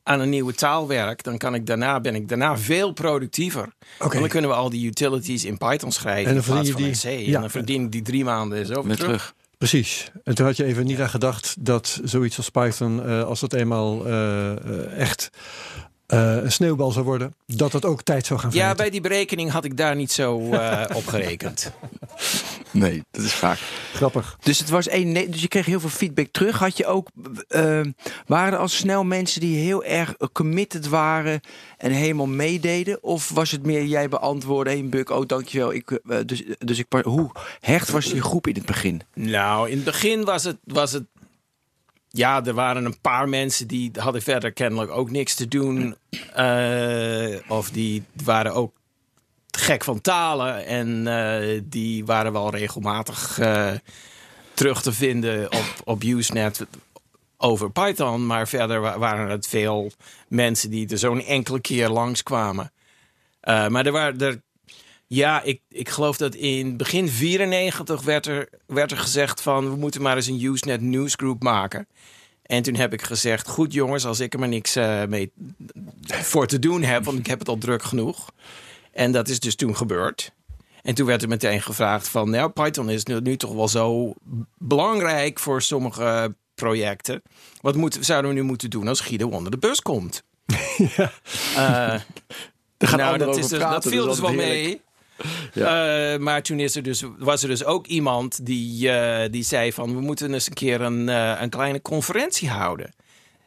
[0.03, 3.69] aan een nieuwe taal werk, dan kan ik daarna, ben ik daarna veel productiever.
[3.99, 4.21] Okay.
[4.21, 6.93] dan kunnen we al die utilities in Python schrijven en dan in plaats van die,
[6.93, 7.27] C.
[7.27, 7.35] Ja.
[7.35, 8.97] En dan verdien ik die drie maanden zo Weer terug.
[8.97, 9.35] terug.
[9.59, 10.11] Precies.
[10.25, 13.53] En toen had je even niet aan gedacht dat zoiets als Python, uh, als dat
[13.53, 15.31] eenmaal uh, echt
[16.13, 18.77] eh, een sneeuwbal zou worden, dat het ook tijd zou gaan Ja, vreten.
[18.77, 21.71] bij die berekening had ik daar niet zo eh, op gerekend.
[22.73, 23.59] Nee, dat is vaak.
[23.95, 24.37] Grappig.
[24.43, 25.13] Dus het was één.
[25.13, 26.59] nee, dus je kreeg heel veel feedback terug.
[26.59, 27.09] Had je ook.
[27.49, 27.81] eh,
[28.27, 31.41] waren er al snel mensen die heel erg committed waren
[31.79, 33.03] en helemaal meededen?
[33.03, 35.73] Of was het meer jij beantwoordde: hey, Buk, oh dankjewel.
[35.73, 36.87] Ik, eh, dus, dus ik.
[37.03, 37.31] Hoe
[37.61, 39.03] hecht was die groep in het begin?
[39.15, 41.05] Nou, in het begin was het, was het.
[42.09, 45.97] Ja, er waren een paar mensen die hadden verder kennelijk ook niks te doen.
[46.35, 48.73] Eh, of die waren ook
[49.59, 50.67] gek van talen.
[50.67, 53.71] En eh, die waren wel regelmatig eh,
[54.55, 56.67] terug te vinden op, op Usenet
[57.37, 58.27] over Python.
[58.27, 59.91] Maar verder wa- waren het veel
[60.29, 62.73] mensen die er zo'n enkele keer langskwamen.
[63.41, 64.41] Eh maar er waren er.
[65.07, 69.71] Ja, ik, ik geloof dat in begin 94 werd er, werd er gezegd van...
[69.71, 71.87] we moeten maar eens een Usenet Newsgroup maken.
[72.43, 74.75] En toen heb ik gezegd, goed jongens, als ik er maar niks
[75.09, 75.33] mee
[76.07, 77.05] voor te doen heb...
[77.05, 78.33] want ik heb het al druk genoeg.
[78.93, 80.33] En dat is dus toen gebeurd.
[80.83, 82.31] En toen werd er meteen gevraagd van...
[82.31, 84.15] nou, Python is nu, nu toch wel zo
[84.59, 87.23] belangrijk voor sommige projecten.
[87.61, 90.23] Wat moeten, zouden we nu moeten doen als Guido onder de bus komt?
[90.97, 91.13] Ja.
[92.79, 94.81] Gaan nou, dat, is dus, praten, dat viel dus dus wel mee.
[95.55, 99.73] Eh, maar toen is er dus, was er dus ook iemand die, eh, die zei
[99.73, 99.95] van...
[99.95, 101.09] we moeten eens een keer een,
[101.43, 102.95] een kleine conferentie houden.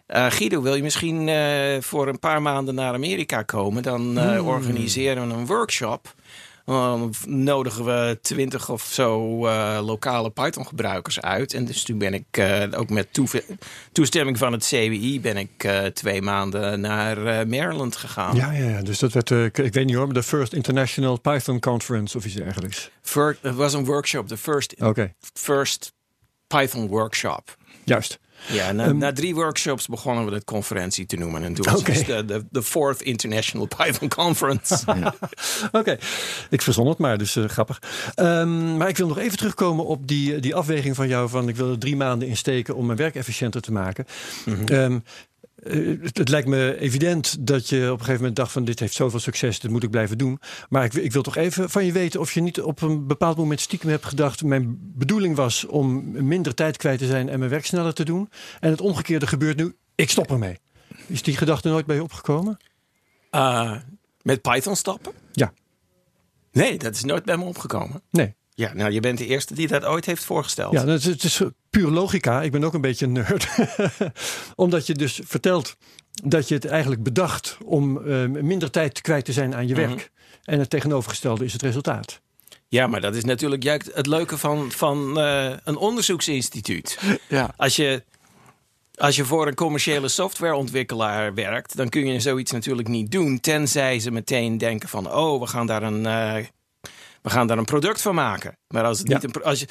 [0.06, 3.84] Eh, Guido, wil je misschien eh, voor een paar maanden naar Amerika komen?
[3.84, 6.14] Dan eh, organiseren we een workshop.
[6.66, 9.40] Dan nodigen we twintig of zo
[9.82, 11.54] lokale Python-gebruikers uit.
[11.54, 12.26] En dus toen ben ik
[12.76, 13.08] ook met
[13.92, 15.22] toestemming van het CWI...
[15.22, 18.36] ben ik twee maanden naar Maryland gegaan.
[18.36, 22.18] Ja, ja, ja, dus dat werd, ik, weet niet hoor, de First International Python Conference
[22.18, 22.90] of iets dergelijks.
[23.42, 24.76] Het was een workshop, de first,
[25.34, 25.94] first
[26.48, 27.58] Python workshop.
[27.84, 28.20] juist.
[28.48, 31.44] Ja, na, Ehm, na drie workshops begonnen we het conferentie te noemen.
[31.44, 34.86] En toen was het dus de, Fourth International Python Conference.
[35.72, 35.98] Oké,
[36.50, 37.82] ik verzon het maar, dus eh, grappig.
[38.16, 41.56] Ehm, maar ik wil nog even terugkomen op die, die afweging van jou van ik
[41.56, 44.06] wil er drie maanden in steken om mijn werk efficiënter te maken.
[44.66, 45.00] Ehm,
[45.66, 48.80] eh, het, het lijkt me evident dat je op een gegeven moment dacht van dit
[48.80, 50.40] heeft zoveel succes, dit moet ik blijven doen.
[50.70, 53.38] Maar ik, ik wil toch even van je weten of je niet op een bepaald
[53.38, 57.52] moment stiekem hebt gedacht, mijn bedoeling was om minder tijd kwijt te zijn en mijn
[57.52, 58.30] werk sneller te doen.
[58.60, 60.60] En het omgekeerde gebeurt nu, ik stop ermee.
[61.08, 62.58] Is die gedachte nooit bij je opgekomen?
[63.30, 63.76] Eh,
[64.22, 65.14] met Python stappen?
[65.32, 65.54] Ja.
[66.52, 68.02] Nee, dat is nooit bij me opgekomen.
[68.10, 68.36] Nee.
[68.58, 70.74] Ja, nou, je bent de eerste die dat ooit heeft voorgesteld.
[70.74, 72.42] Ja, het is, het is puur logica.
[72.42, 73.48] Ik ben ook een beetje een nerd.
[74.56, 75.76] Omdat je dus vertelt
[76.24, 80.12] dat je het eigenlijk bedacht om eh, minder tijd kwijt te zijn aan je werk.
[80.44, 82.22] En het tegenovergestelde is het resultaat.
[82.68, 87.00] Ja, maar dat is natuurlijk juist het leuke van, van eh, een onderzoeksinstituut.
[87.28, 87.54] Ja.
[87.58, 88.04] Als je,
[88.96, 93.40] als je voor een commerciële softwareontwikkelaar werkt, dan kun je zoiets natuurlijk niet doen.
[93.40, 96.46] Tenzij ze meteen denken van, oh, we gaan daar een, eh,
[97.26, 98.58] we gaan daar een product van maken.
[98.68, 99.14] Maar als, het Ja.
[99.22, 99.68] niet een, als, je,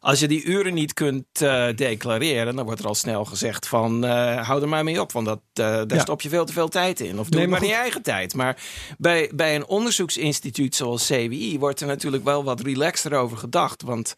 [0.00, 4.04] als je die uren niet kunt eh, declareren, dan wordt er al snel gezegd van,
[4.04, 5.12] eh, hou er maar mee op.
[5.12, 5.98] Want dat, eh, daar Ja.
[5.98, 7.18] stop je veel te veel tijd in.
[7.18, 8.34] Of doe Nee, maar maar in je eigen tijd.
[8.34, 8.56] Maar
[8.98, 13.82] bij, bij een onderzoeksinstituut zoals CWI wordt er natuurlijk wel wat relaxter over gedacht.
[13.82, 14.14] Want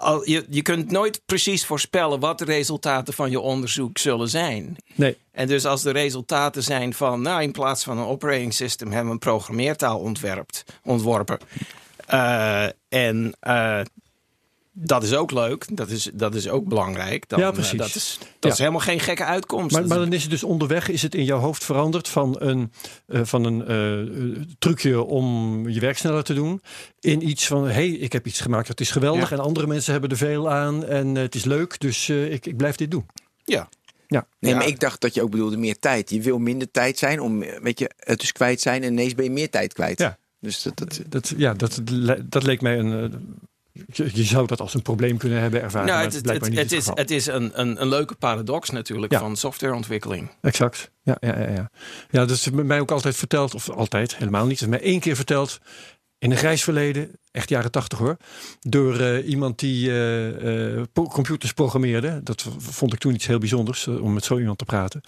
[0.00, 4.76] al, je, je kunt nooit precies voorspellen wat de resultaten van je onderzoek zullen zijn.
[4.94, 8.88] Nee, En dus als de resultaten zijn van, nou, in plaats van een operating system
[8.88, 11.38] hebben we een programmeertaal ontwerpt, ontworpen.
[12.06, 13.80] Eh, en eh,
[14.82, 17.28] dat is ook leuk, dat is, dat is ook belangrijk.
[17.28, 17.78] Dan, Ja, eh, precies.
[17.78, 18.48] dat is, dat Ja.
[18.50, 19.74] is helemaal geen gekke uitkomst.
[19.76, 22.72] maar, maar dan is het dus onderweg, is het in jouw hoofd veranderd van een,
[23.06, 26.62] eh, van een eh, trucje om je werk sneller te doen.
[27.00, 29.30] In iets van, hé, hey, ik heb iets gemaakt, dat is geweldig.
[29.30, 29.36] Ja.
[29.36, 32.56] En andere mensen hebben er veel aan en het is leuk, dus eh, ik, ik
[32.56, 33.06] blijf dit doen.
[33.44, 33.68] ja.
[34.06, 34.58] Ja, Nee, Ja.
[34.58, 36.10] maar ik dacht dat je ook bedoelde meer tijd.
[36.10, 39.24] Je wil minder tijd zijn om, weet je, het dus kwijt zijn en ineens ben
[39.24, 39.98] je meer tijd kwijt.
[39.98, 40.18] Ja.
[40.40, 41.80] Dus dat, dat, dat, ja, dat,
[42.24, 43.12] dat leek mij een...
[43.72, 45.88] je, je zou dat als een probleem kunnen hebben ervaren.
[45.88, 46.94] Nou, het, het, is het, het is, het geval.
[46.94, 49.18] het is een, een, een leuke paradox natuurlijk Ja.
[49.18, 50.30] van softwareontwikkeling.
[50.40, 50.90] Exact.
[51.02, 51.70] Ja, ja, ja, ja.
[52.10, 54.60] ja, dat is mij ook altijd verteld, of altijd, helemaal niet.
[54.60, 55.58] Het is mij één keer verteld
[56.18, 58.16] in een grijs verleden, echt jaren tachtig hoor,
[58.60, 62.20] door eh, iemand die eh, eh, po- computers programmeerde.
[62.22, 65.00] Dat vond ik toen iets heel bijzonders om met zo iemand te praten.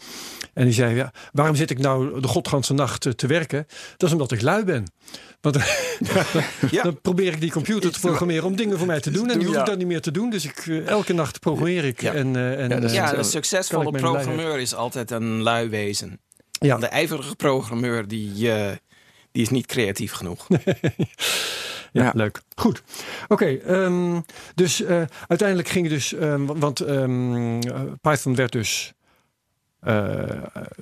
[0.55, 3.67] En die zei, ja, waarom zit ik nou de godganse nacht te werken?
[3.97, 4.85] Dat is omdat ik lui ben.
[5.41, 5.57] Want
[6.71, 6.83] Ja.
[6.83, 9.31] dan probeer ik die computer te programmeren om dingen voor mij te doen.
[9.31, 10.31] En die hoef ik dan niet meer te doen.
[10.31, 12.01] Dus ik, elke nacht programmeer ik.
[12.01, 12.13] Ja.
[12.13, 16.21] En, en, Ja, een succesvolle programmeur is altijd een lui wezen.
[16.53, 16.77] ja.
[16.77, 18.71] De ijverige programmeur die, eh,
[19.33, 20.47] die is niet creatief genoeg.
[21.93, 22.13] Ja, Ja.
[22.15, 22.41] leuk.
[22.55, 22.83] Goed.
[23.29, 24.21] Oké, ehm,
[24.55, 28.93] dus eh, uiteindelijk ging het dus, ehm, want ehm, eh, Python werd dus
[29.81, 30.23] eh,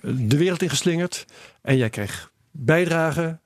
[0.02, 1.24] de wereld ingeslingerd.
[1.62, 3.40] En jij kreeg bijdragen.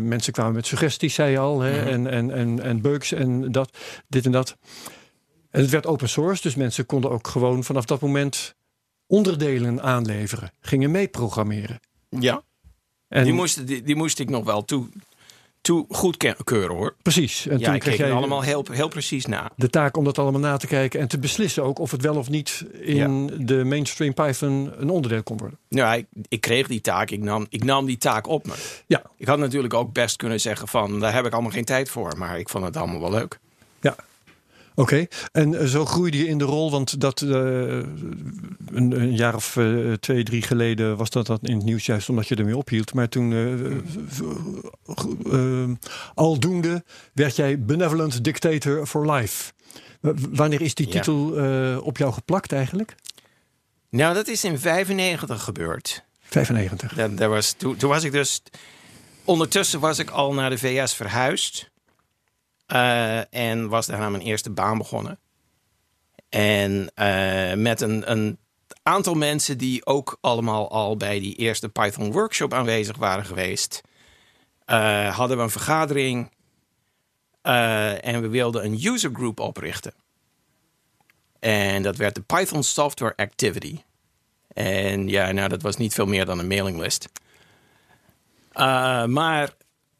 [0.00, 1.60] Mensen kwamen met suggesties, zei je al.
[1.60, 3.76] Hè, en, en, en, en bugs en dat,
[4.08, 4.56] dit en dat.
[5.50, 8.54] En het werd open source, dus mensen konden ook gewoon vanaf dat moment
[9.06, 10.50] onderdelen aanleveren.
[10.60, 11.80] Gingen mee programmeren.
[12.08, 12.42] Ja,
[13.08, 14.88] En die, moest, die, die moest ik nog wel toe,
[15.60, 16.94] toe goedkeuren hoor.
[17.02, 17.46] precies.
[17.46, 19.50] En Ja, toen ik kreeg jij allemaal heel, heel precies na.
[19.56, 22.16] de taak om dat allemaal na te kijken en te beslissen ook of het wel
[22.16, 25.58] of niet in de mainstream Python een onderdeel kon worden.
[25.68, 28.52] Ja, ik, ik kreeg die taak, ik nam, ik nam die taak op me.
[28.86, 31.90] Ja, Ik had natuurlijk ook best kunnen zeggen van, daar heb ik allemaal geen tijd
[31.90, 32.14] voor.
[32.18, 33.38] Maar ik vond het allemaal wel leuk.
[33.80, 33.96] ja.
[34.78, 37.86] Oké, en eh, zo groeide je in de rol, want dat eh, een,
[38.72, 42.28] een jaar of eh, twee, drie geleden was dat, dat in het nieuws juist omdat
[42.28, 42.94] je ermee ophield.
[42.94, 43.32] Maar toen,
[45.32, 45.70] eh,
[46.14, 49.52] aldoende, werd jij Benevolent Dictator for Life.
[50.30, 51.30] Wanneer is die titel
[51.82, 52.94] op jou geplakt eigenlijk?
[53.90, 56.04] Nou, dat is in 95 gebeurd.
[56.20, 56.94] 95.
[56.94, 58.42] Dat, dat was, toen, toen was ik dus.
[59.24, 61.70] Ondertussen was ik al naar de VS verhuisd.
[62.68, 65.18] Eh, en was daarna mijn eerste baan begonnen.
[66.28, 68.38] En eh, met een, een
[68.82, 73.80] aantal mensen die ook allemaal al bij die eerste Python workshop aanwezig waren geweest.
[74.64, 76.36] eh, hadden we een vergadering.
[77.42, 79.94] en we wilden een user group oprichten.
[81.38, 83.78] En dat werd de Python Software Activity.
[84.48, 87.08] En ja, nou, dat was niet veel meer dan een mailinglist.
[89.06, 89.50] Maar,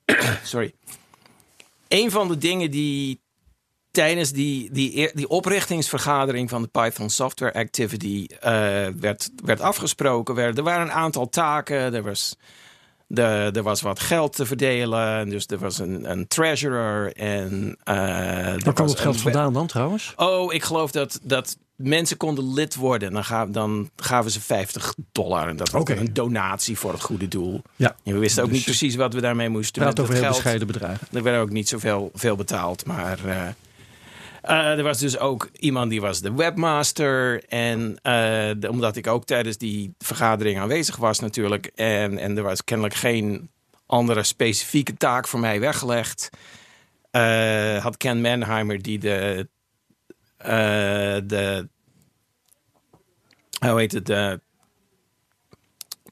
[0.42, 0.74] sorry.
[1.88, 3.22] Een van de dingen die
[3.90, 10.36] tijdens die, die, die oprichtingsvergadering van de Python Software Activity eh, werd, werd afgesproken.
[10.36, 11.94] Er waren een aantal taken.
[11.94, 12.36] Er was,
[13.10, 15.28] de, er was wat geld te verdelen.
[15.28, 17.12] Dus er was een, een treasurer.
[17.16, 20.12] En, eh, Waar kwam het geld vandaan dan trouwens?
[20.16, 23.12] Oh, ik geloof dat, dat mensen konden lid worden.
[23.12, 25.48] Dan, ga, dan gaven ze 50 dollar.
[25.48, 25.94] En dat was Oké.
[25.94, 27.62] dan een donatie voor het goede doel.
[27.76, 30.22] Ja, En we wisten ook Dus niet precies wat we daarmee moesten met over heel
[30.22, 30.34] geld.
[30.34, 31.06] bescheiden bedragen.
[31.12, 32.86] Er werd ook niet zoveel veel betaald.
[32.86, 33.42] Maar eh,
[34.42, 37.44] eh, er was dus ook iemand die was de webmaster.
[37.44, 41.66] En eh, de- omdat ik ook tijdens die vergadering aanwezig was natuurlijk.
[41.74, 43.50] En, en er was kennelijk geen
[43.86, 46.30] andere specifieke taak voor mij weggelegd.
[47.10, 49.48] eh, had Ken Manheimer die de...
[51.26, 51.68] de
[53.58, 54.06] hoe heet het?
[54.06, 54.40] De,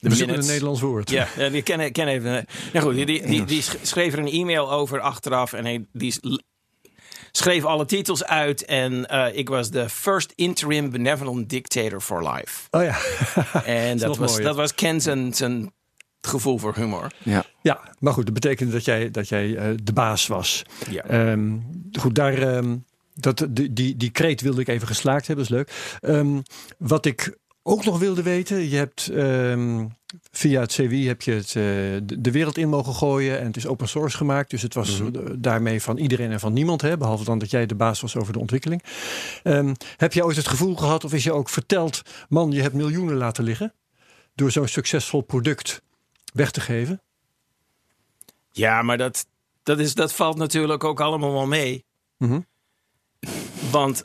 [0.00, 0.46] de zoeken een.
[0.46, 1.10] Nederlands woord.
[1.10, 2.46] Ja, die ken, ken even.
[2.72, 5.86] Nou goed, die, die, die, die sch- schreef er een e-mail over achteraf en hij,
[5.92, 6.14] die
[7.36, 8.64] schreef alle titels uit.
[8.64, 12.68] En eh, ik was de first interim benevolent dictator for life.
[12.70, 12.96] Oh ja.
[13.64, 15.72] En dat was, dat was Ken zijn, zijn
[16.20, 17.12] gevoel voor humor.
[17.22, 17.44] Ja.
[17.62, 20.62] Ja, maar goed, dat betekende dat jij, dat jij eh, de baas was.
[20.90, 21.02] Ja.
[21.02, 21.56] Ehm,
[22.00, 22.76] goed, daar, ehm,
[23.14, 25.98] dat, die, die, die kreet wilde ik even geslaakt hebben, dat is leuk.
[26.00, 26.40] Ehm,
[26.78, 27.36] wat ik
[27.68, 29.86] ook nog wilde weten, je hebt ehm,
[30.30, 33.66] via het CWI heb je het, eh, de, wereld in mogen gooien en het is
[33.66, 34.50] open source gemaakt.
[34.50, 35.06] Dus het was eh,
[35.38, 38.32] daarmee van iedereen en van niemand, hè, behalve dan dat jij de baas was over
[38.32, 38.82] de ontwikkeling.
[39.42, 42.74] Ehm, heb je ooit het gevoel gehad, of is je ook verteld, man, je hebt
[42.74, 43.74] miljoenen laten liggen
[44.34, 45.82] door zo'n succesvol product
[46.32, 47.00] weg te geven?
[48.50, 49.26] Ja, maar dat,
[49.62, 51.84] dat, is, dat valt natuurlijk ook allemaal wel mee.
[52.16, 52.40] Mhm.
[53.70, 54.04] Want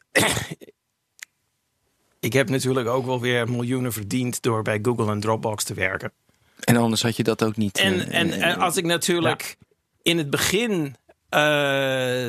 [2.22, 6.12] ik heb natuurlijk ook wel weer miljoenen verdiend door bij Google en Dropbox te werken.
[6.60, 7.78] En anders had je dat ook niet.
[7.78, 9.58] En, eh, en, eh, en als ik natuurlijk
[10.02, 10.96] in het begin
[11.30, 12.28] eh,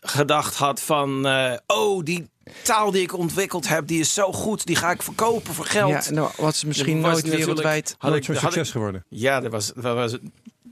[0.00, 1.26] gedacht had van...
[1.26, 2.28] eh, oh, die
[2.62, 4.66] taal die ik ontwikkeld heb, die is zo goed.
[4.66, 6.04] Die ga ik verkopen voor geld.
[6.04, 7.94] ja, nou was het misschien was nooit wereldwijd.
[7.98, 9.04] Had Nooit ik, zo'n had succes ik, geworden.
[9.08, 10.16] ja, dat was, dat was,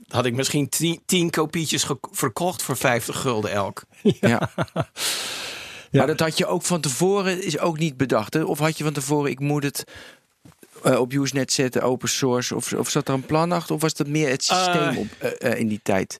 [0.07, 3.83] had ik misschien tien, tien kopietjes ge- verkocht voor 50 gulden elk.
[4.01, 4.49] Ja.
[5.91, 5.97] Ja.
[5.97, 8.33] Maar dat had je ook van tevoren is ook niet bedacht.
[8.33, 8.43] Hè?
[8.43, 9.83] Of had je van tevoren, ik moet het
[10.83, 12.55] eh, op Usenet zetten, open source.
[12.55, 13.75] Of, of zat er een plan achter?
[13.75, 16.19] Of was dat meer het systeem Eh, op, eh, in die tijd?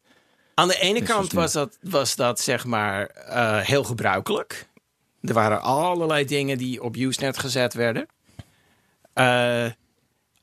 [0.53, 4.67] Aan de ene kant was dat, was dat zeg maar eh, heel gebruikelijk.
[5.21, 8.07] Er waren allerlei dingen die op Usenet gezet werden.
[9.13, 9.65] Eh,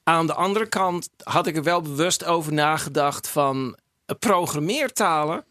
[0.02, 3.76] aan de andere kant had ik er wel bewust over nagedacht van
[4.18, 5.44] programmeertalen.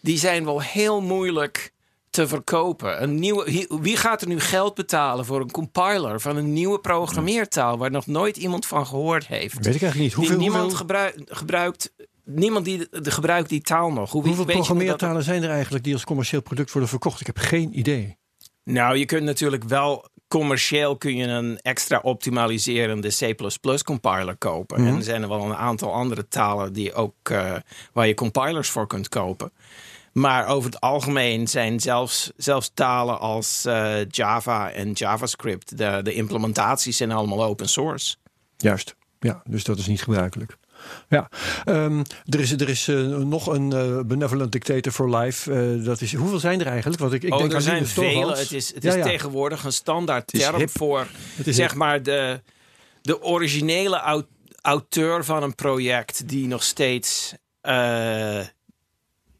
[0.00, 1.72] Die zijn wel heel moeilijk
[2.12, 3.02] te verkopen.
[3.02, 7.78] Een nieuwe, wie- gaat er nu geld betalen voor een compiler van een nieuwe programmeertaal
[7.78, 9.54] waar nog nooit iemand van gehoord heeft?
[9.54, 10.08] Weet ik eigenlijk niet.
[10.10, 11.92] Die Hoeveel, niemand hoeveel, gebruikt, gebruikt,
[12.24, 14.10] niemand die de, gebruikt die taal nog.
[14.10, 17.20] Hoe, hoeveel dat- programmeertalen zijn er eigenlijk die als commercieel product worden verkocht?
[17.20, 18.16] Ik heb geen idee.
[18.64, 23.34] Nou, je kunt natuurlijk wel commercieel kun je een extra optimaliserende C++
[23.84, 24.80] compiler kopen.
[24.80, 24.88] Mhm.
[24.90, 27.54] En er zijn er wel een aantal andere talen die ook, eh,
[27.92, 29.52] waar je compilers voor kunt kopen.
[30.12, 36.14] Maar over het algemeen zijn zelfs, zelfs talen als eh, Java en JavaScript, de, de
[36.14, 38.16] implementaties zijn allemaal open source.
[38.56, 38.96] Juist.
[39.20, 40.56] Ja, dus dat is niet gebruikelijk.
[41.08, 41.28] Ja,
[41.64, 45.52] um, er is, er is uh, nog een uh, benevolent dictator for life.
[45.52, 47.00] Uh, dat is, hoeveel zijn er eigenlijk?
[47.00, 48.36] Want ik, ik oh, denk er zijn vele.
[48.36, 51.06] Het is, het is ja, tegenwoordig een standaard term voor
[51.44, 51.78] zeg hip.
[51.78, 52.40] maar de,
[53.02, 54.26] de originele
[54.60, 57.34] auteur van een project die nog steeds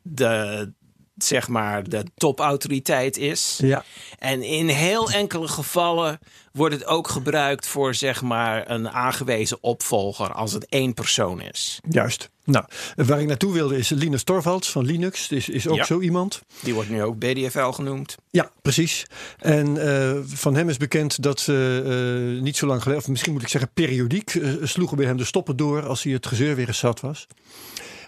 [0.02, 0.72] de,
[1.16, 3.58] zeg maar, de topautoriteit is.
[3.62, 3.84] Ja.
[4.18, 6.18] En in heel enkele gevallen
[6.52, 11.80] wordt het ook gebruikt voor zeg maar een aangewezen opvolger als het één persoon is.
[11.88, 12.30] Juist.
[12.44, 12.64] Nou,
[12.96, 15.30] waar ik naartoe wilde is Linus Torvalds van Linux.
[15.30, 15.84] Is, is ook ja.
[15.84, 16.42] zo iemand.
[16.62, 18.16] Die wordt nu ook BDFL genoemd.
[18.30, 19.06] Ja, precies.
[19.38, 23.32] En uh, van hem is bekend dat ze uh, niet zo lang geleden, of misschien
[23.32, 26.54] moet ik zeggen periodiek, uh, sloegen bij hem de stoppen door als hij het gezeur
[26.56, 27.26] weer eens zat was.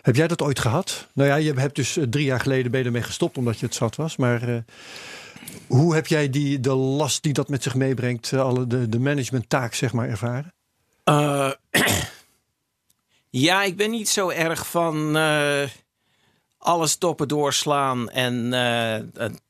[0.04, 1.08] Heb jij dat ooit gehad?
[1.14, 3.74] Nou ja, je hebt dus drie jaar geleden ben je ermee gestopt omdat je het
[3.74, 4.16] zat was.
[4.16, 4.64] Maar
[5.66, 9.74] hoe heb jij die, de last die dat met zich meebrengt, alle de, de managementtaak
[9.74, 10.54] zeg maar, ervaren?
[11.04, 11.50] Uh,
[13.46, 15.62] ja, ik ben niet zo erg van uh,
[16.58, 18.50] alles stoppen, doorslaan en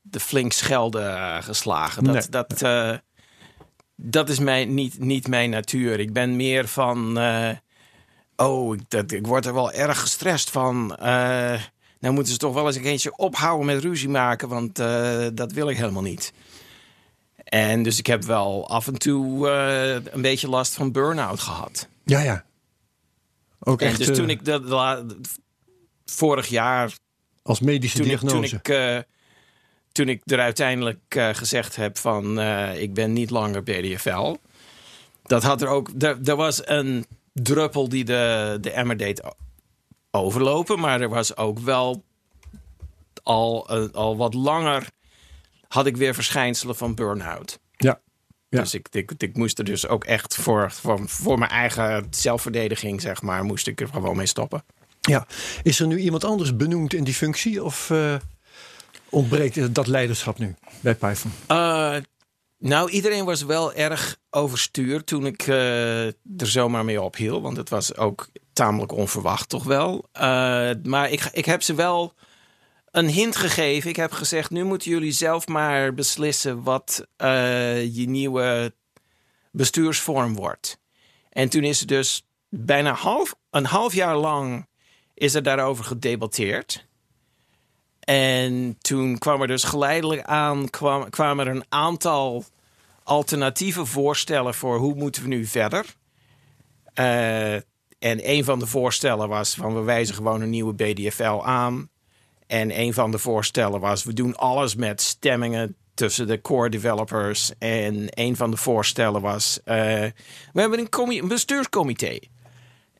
[0.01, 2.03] de flink schelden geslagen.
[2.03, 2.29] Dat, nee.
[2.29, 3.01] dat,
[3.95, 5.99] dat is mijn, niet, niet mijn natuur.
[5.99, 7.17] Ik ben meer van
[8.35, 10.97] Oh, ik, dat, ik word er wel erg gestrest van.
[10.99, 11.61] Uh,
[11.99, 15.51] nou moeten ze toch wel eens een keertje ophouden met ruzie maken, want uh, dat
[15.51, 16.33] wil ik helemaal niet.
[17.43, 21.87] En dus ik heb wel af en toe uh, een beetje last van burn-out gehad.
[22.05, 22.45] Ja, ja.
[23.59, 25.03] Ook en echt, dus toen ik dat
[26.05, 26.93] vorig jaar.
[27.41, 28.55] Als medische toen diagnose.
[28.55, 29.05] Ik, toen, ik,
[29.91, 30.99] toen ik er uiteindelijk
[31.31, 32.39] gezegd heb van
[32.73, 34.35] ik ben niet langer BDFL.
[35.23, 35.89] Dat had er ook.
[35.99, 37.05] Er, er was een
[37.41, 39.21] druppel die de, de emmer deed
[40.11, 40.79] overlopen.
[40.79, 42.03] Maar er was ook wel
[43.23, 44.87] al, uh, al wat langer
[45.67, 47.59] had ik weer verschijnselen van burn-out.
[47.71, 47.99] Ja.
[48.49, 48.59] ja.
[48.59, 53.01] Dus ik, ik, ik moest er dus ook echt voor, voor, voor mijn eigen zelfverdediging,
[53.01, 54.63] zeg maar, moest ik er gewoon mee stoppen.
[55.01, 55.27] Ja.
[55.63, 57.63] Is er nu iemand anders benoemd in die functie?
[57.63, 58.15] Of uh,
[59.09, 61.31] ontbreekt dat leiderschap nu bij Python?
[61.51, 61.95] Uh,
[62.57, 67.41] nou, iedereen was wel erg overstuur toen ik uh, er zomaar mee ophiel.
[67.41, 70.05] Want het was ook tamelijk onverwacht toch wel.
[70.13, 72.13] Uh, maar ik, ik heb ze wel
[72.91, 73.89] een hint gegeven.
[73.89, 78.73] Ik heb gezegd, nu moeten jullie zelf maar beslissen wat uh, je nieuwe
[79.51, 80.79] bestuursvorm wordt.
[81.29, 84.67] En toen is het dus bijna half, een half jaar lang
[85.13, 86.85] is er daarover gedebatteerd.
[88.05, 92.43] En toen kwam er dus geleidelijk aan, kwam, kwamen er een aantal
[93.03, 95.95] alternatieve voorstellen voor hoe moeten we nu verder.
[96.99, 101.89] Uh, en een van de voorstellen was van we wijzen gewoon een nieuwe BDFL aan.
[102.47, 107.51] En een van de voorstellen was we doen alles met stemmingen tussen de core developers.
[107.57, 109.75] En een van de voorstellen was uh,
[110.53, 112.19] we hebben een bestuurscomité.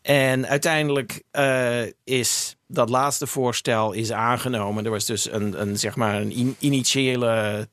[0.05, 4.85] En uiteindelijk uh, is dat laatste voorstel is aangenomen.
[4.85, 7.67] Er was dus een, een zeg maar een in, initiële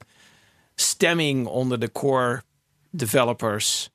[0.74, 2.42] stemming onder de core
[2.90, 3.90] developers.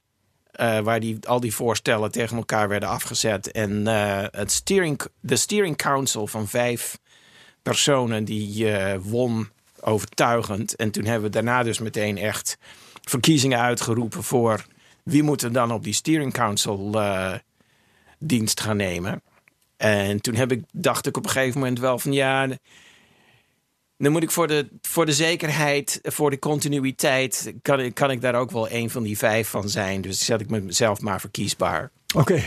[0.59, 3.51] Uh, waar die, al die voorstellen tegen elkaar werden afgezet.
[3.51, 6.97] En uh, het steering, de steering council van vijf
[7.61, 8.67] personen die
[8.99, 10.75] won overtuigend.
[10.75, 12.57] En toen hebben we daarna dus meteen echt
[13.01, 14.65] verkiezingen uitgeroepen voor
[15.03, 16.91] wie moet er dan op die steering council
[18.19, 19.21] dienst gaan nemen.
[19.77, 22.47] En toen heb ik, dacht ik op een gegeven moment wel van ja,
[23.97, 28.35] dan moet ik voor de, voor de zekerheid, voor de continuïteit, kan, kan ik daar
[28.35, 30.01] ook wel een van die vijf van zijn.
[30.01, 31.91] Dus zet ik mezelf maar verkiesbaar.
[32.15, 32.43] Oké.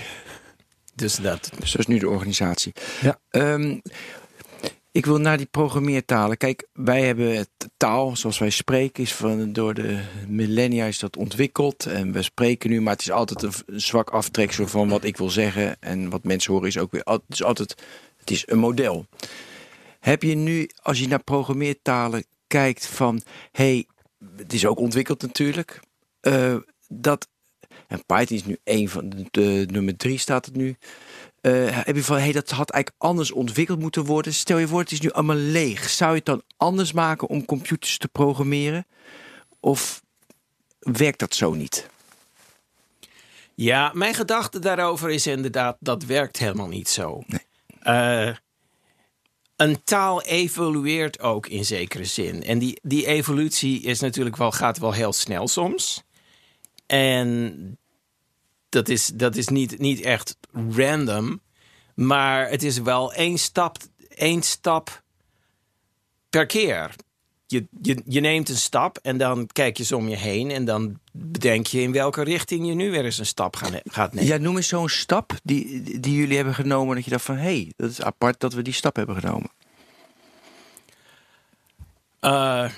[0.94, 1.50] Dus dat.
[1.58, 2.72] Dus dat is nu de organisatie.
[3.00, 3.18] Ja.
[3.30, 3.82] Um,
[4.92, 6.36] ik wil naar die programmeertalen.
[6.36, 11.86] Kijk, wij hebben taal zoals wij spreken, is van, door de millennia is dat ontwikkeld.
[11.86, 15.30] En we spreken nu, maar het is altijd een zwak aftreksel van wat ik wil
[15.30, 15.76] zeggen.
[15.80, 17.02] En wat mensen horen is ook weer.
[17.04, 17.76] Het is altijd
[18.20, 19.06] het is een model.
[20.00, 23.22] Heb je nu, als je naar programmeertalen kijkt, van
[23.52, 23.86] hey,
[24.36, 25.80] het is ook ontwikkeld natuurlijk.
[26.22, 26.56] Uh,
[26.88, 27.28] dat,
[27.86, 30.76] en Python is nu één van de, de nummer drie staat het nu.
[31.42, 34.34] Uh, heb je van hey, dat had eigenlijk anders ontwikkeld moeten worden.
[34.34, 35.88] Stel je voor, het is nu allemaal leeg.
[35.90, 38.86] Zou je het dan anders maken om computers te programmeren?
[39.60, 40.02] Of
[40.78, 41.88] werkt dat zo niet?
[43.54, 47.22] Ja, mijn gedachte daarover is inderdaad, dat werkt helemaal niet zo.
[47.26, 47.46] Nee.
[47.82, 48.36] Uh,
[49.56, 52.42] een taal evolueert ook in zekere zin.
[52.42, 56.02] En die, die evolutie is natuurlijk wel, gaat wel heel snel soms.
[56.86, 57.78] En
[58.70, 60.36] dat is, dat is niet, niet echt
[60.70, 61.40] random.
[61.94, 63.76] Maar het is wel één stap,
[64.08, 65.02] één stap
[66.30, 66.94] per keer.
[67.46, 70.50] Je, je, je neemt een stap en dan kijk je zo om je heen.
[70.50, 74.12] En dan bedenk je in welke richting je nu weer eens een stap gaan, gaat
[74.12, 74.30] nemen.
[74.30, 76.94] Ja, noem eens zo'n stap die, die jullie hebben genomen.
[76.94, 79.50] Dat je dacht van, hé, hey, dat is apart dat we die stap hebben genomen.
[82.20, 82.70] Uh,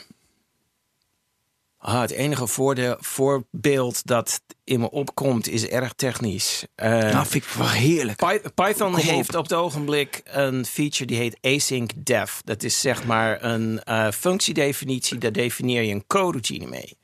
[1.82, 6.66] ah, het enige voordeel, voorbeeld dat in me opkomt is erg technisch.
[6.76, 8.16] Uh, nou, vind ik wel heerlijk.
[8.16, 12.40] Py Python heeft op het ogenblik een feature die heet async def.
[12.44, 16.98] Dat is zeg maar een uh, functiedefinitie, daar definieer je een coroutine mee.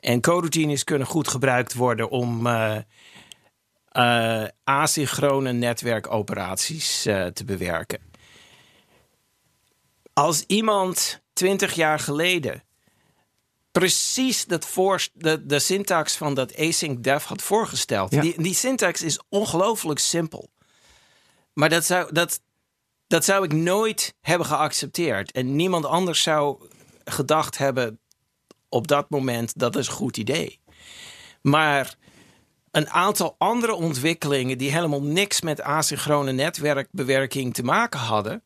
[0.00, 2.76] En coroutines kunnen goed gebruikt worden om uh,
[4.64, 7.98] asynchrone netwerkoperaties te bewerken.
[10.12, 12.65] Als iemand 20 jaar geleden
[13.78, 18.10] precies dat voor, de, de syntax van dat async def had voorgesteld.
[18.10, 20.50] Die, die syntax is ongelooflijk simpel.
[21.52, 22.40] Maar dat zou, dat,
[23.06, 25.32] dat zou ik nooit hebben geaccepteerd.
[25.32, 26.68] En niemand anders zou
[27.04, 27.98] gedacht hebben
[28.68, 30.60] op dat moment dat is een goed idee.
[31.42, 31.94] Maar
[32.70, 38.42] een aantal andere ontwikkelingen die helemaal niks met asynchrone netwerkbewerking te maken hadden,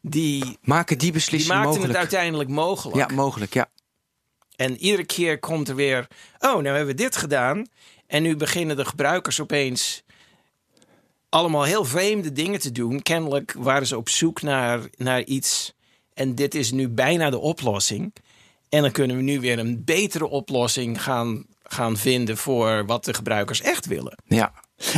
[0.00, 1.92] die maken die beslissing die maakten mogelijk.
[1.92, 3.10] het uiteindelijk mogelijk.
[3.10, 3.68] Ja, mogelijk, ja.
[4.56, 6.06] En iedere keer komt er weer,
[6.38, 7.66] oh, nou hebben we dit gedaan.
[8.06, 10.02] En nu beginnen de gebruikers opeens
[11.28, 13.02] allemaal heel vreemde dingen te doen.
[13.02, 15.74] Kennelijk waren ze op zoek naar, naar iets.
[16.14, 18.12] En dit is nu bijna de oplossing.
[18.68, 23.14] En dan kunnen we nu weer een betere oplossing gaan, gaan vinden voor wat de
[23.14, 24.18] gebruikers echt willen.
[24.24, 24.52] Ja.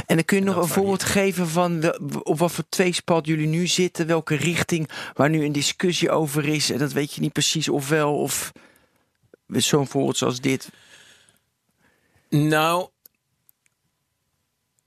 [0.07, 3.47] En dan kun je nog een voorbeeld geven van de, op wat voor tweespad jullie
[3.47, 6.71] nu zitten, welke richting waar nu een discussie over is.
[6.71, 8.53] En dat weet je niet precies of wel, of
[9.47, 10.69] zo'n voorbeeld zoals dit.
[12.29, 12.89] Nou,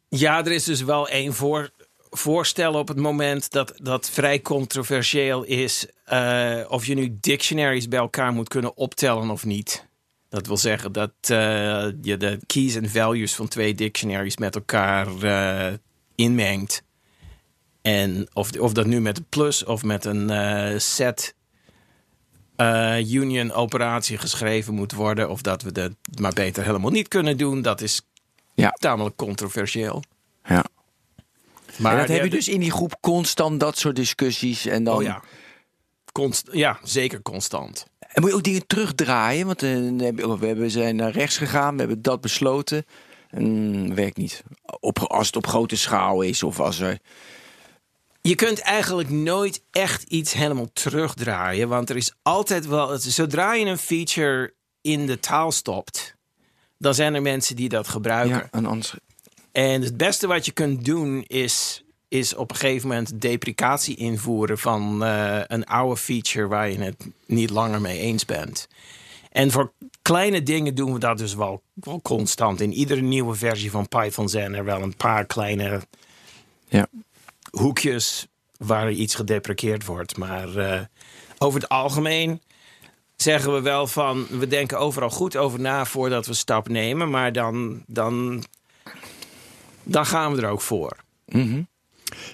[0.09, 1.69] ja, er is dus wel één voor,
[2.09, 5.87] voorstel op het moment dat dat vrij controversieel is.
[6.13, 9.87] Uh, of je nu dictionaries bij elkaar moet kunnen optellen of niet.
[10.29, 11.37] Dat wil zeggen dat uh,
[12.01, 15.73] je de keys en values van twee dictionaries met elkaar uh,
[16.15, 16.83] inmengt.
[17.81, 21.35] En of, of dat nu met een plus of met een set
[22.99, 25.29] union operatie geschreven moet worden.
[25.29, 27.61] Of dat we dat maar beter helemaal niet kunnen doen.
[27.61, 28.01] Dat is
[28.53, 28.69] ja.
[28.69, 30.03] tamelijk controversieel.
[30.43, 30.65] Ja.
[31.77, 34.65] Maar en dat heb je dus in die groep constant dat soort discussies.
[34.65, 34.95] En dan...
[34.95, 35.23] Oh ja.
[36.11, 37.85] Const ja, zeker constant.
[37.99, 39.45] En moet je ook dingen terugdraaien?
[39.45, 42.85] Want uh, we hebben, zijn naar rechts gegaan, we hebben dat besloten.
[43.29, 44.43] En werkt niet.
[44.79, 46.99] Op, als het op grote schaal is of als er.
[48.27, 51.69] Je kunt eigenlijk nooit echt iets helemaal terugdraaien.
[51.69, 52.97] Want er is altijd wel.
[52.97, 56.15] Zodra je een feature in de taal stopt,
[56.77, 58.37] dan zijn er mensen die dat gebruiken.
[58.37, 58.95] Ja, en, anders...
[59.51, 64.57] en het beste wat je kunt doen is is op een gegeven moment deprecatie invoeren
[64.57, 68.67] van uh, een oude feature waar je het niet langer mee eens bent.
[69.31, 69.71] En voor
[70.01, 72.61] kleine dingen doen we dat dus wel, wel constant.
[72.61, 75.81] In iedere nieuwe versie van Python zijn er wel een paar kleine
[76.67, 76.87] ja.
[77.49, 78.27] Hoekjes
[78.57, 80.17] waar iets gedeprekeerd wordt.
[80.17, 80.81] Maar uh,
[81.37, 82.41] over het algemeen
[83.15, 87.09] zeggen we wel van we denken overal goed over na voordat we stap nemen.
[87.09, 88.43] Maar dan, dan,
[89.83, 90.97] dan gaan we er ook voor.
[91.25, 91.67] -hmm.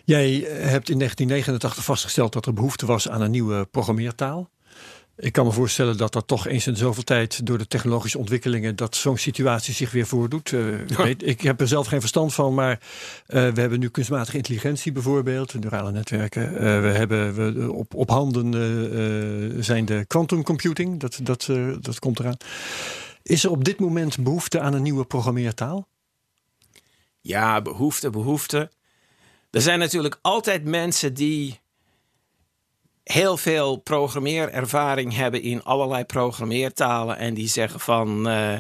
[0.05, 4.49] Jij hebt in 1989 vastgesteld dat er behoefte was aan een nieuwe programmeertaal.
[5.15, 8.75] Ik kan me voorstellen dat dat toch eens in zoveel tijd door de technologische ontwikkelingen
[8.75, 10.51] dat zo'n situatie zich weer voordoet.
[10.51, 11.03] Uh, ja.
[11.03, 12.79] weet, ik heb er zelf geen verstand van, maar uh,
[13.27, 16.53] we hebben nu kunstmatige intelligentie bijvoorbeeld, neurale netwerken.
[16.53, 21.49] Uh, we hebben we, op, op handen zijn de quantum computing, dat, dat,
[21.81, 22.37] dat komt eraan.
[23.23, 25.87] Is er op dit moment behoefte aan een nieuwe programmeertaal?
[27.21, 28.71] Ja, behoefte, behoefte.
[29.51, 31.59] Er zijn natuurlijk altijd mensen die
[33.03, 37.17] heel veel programmeerervaring hebben in allerlei programmeertalen.
[37.17, 38.55] En die zeggen van, uh,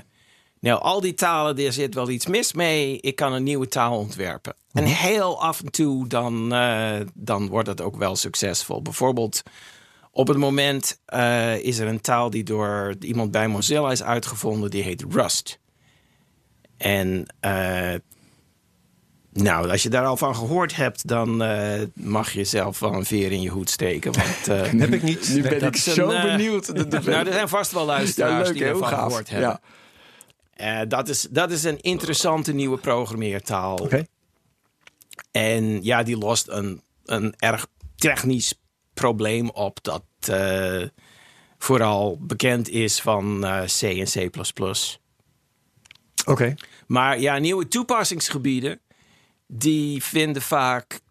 [0.59, 2.99] nou al die talen, daar zit wel iets mis mee.
[2.99, 4.55] Ik kan een nieuwe taal ontwerpen.
[4.71, 8.81] En heel af en toe dan, uh, dan wordt het ook wel succesvol.
[8.81, 9.43] Bijvoorbeeld
[10.11, 14.69] op het moment uh, is er een taal die door iemand bij Mozilla is uitgevonden.
[14.69, 15.59] Die heet Rust.
[16.77, 17.25] En
[19.33, 23.05] nou, als je daar al van gehoord hebt, dan uh, mag je zelf wel een
[23.05, 24.11] veer in je hoed steken.
[24.11, 25.29] Want, uh, heb ik niet.
[25.33, 26.67] Nu ben ik zo een, benieuwd.
[26.73, 29.07] Nou, er zijn vast wel luisteraars ja, leuk, die ervan gaaf.
[29.07, 29.59] gehoord hebben.
[30.55, 30.85] Ja.
[30.85, 33.77] dat, is, dat is een interessante nieuwe programmeertaal.
[33.77, 34.07] Okay.
[35.31, 38.53] En ja, die lost een, een erg technisch
[38.93, 40.03] probleem op dat
[41.57, 43.45] vooral bekend is van
[43.79, 44.29] C en C++.
[46.25, 46.31] Oké.
[46.31, 46.55] Okay.
[46.87, 48.79] Maar ja, nieuwe toepassingsgebieden
[49.55, 51.01] die vinden vaak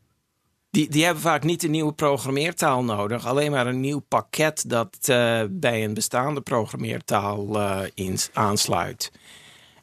[0.70, 3.26] die, die hebben vaak niet een nieuwe programmeertaal nodig.
[3.26, 7.60] Alleen maar een nieuw pakket dat eh, bij een bestaande programmeertaal
[7.94, 9.12] in, aansluit.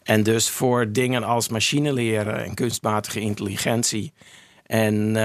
[0.04, 4.14] En dus voor dingen als machine leren en kunstmatige intelligentie.
[4.66, 5.16] En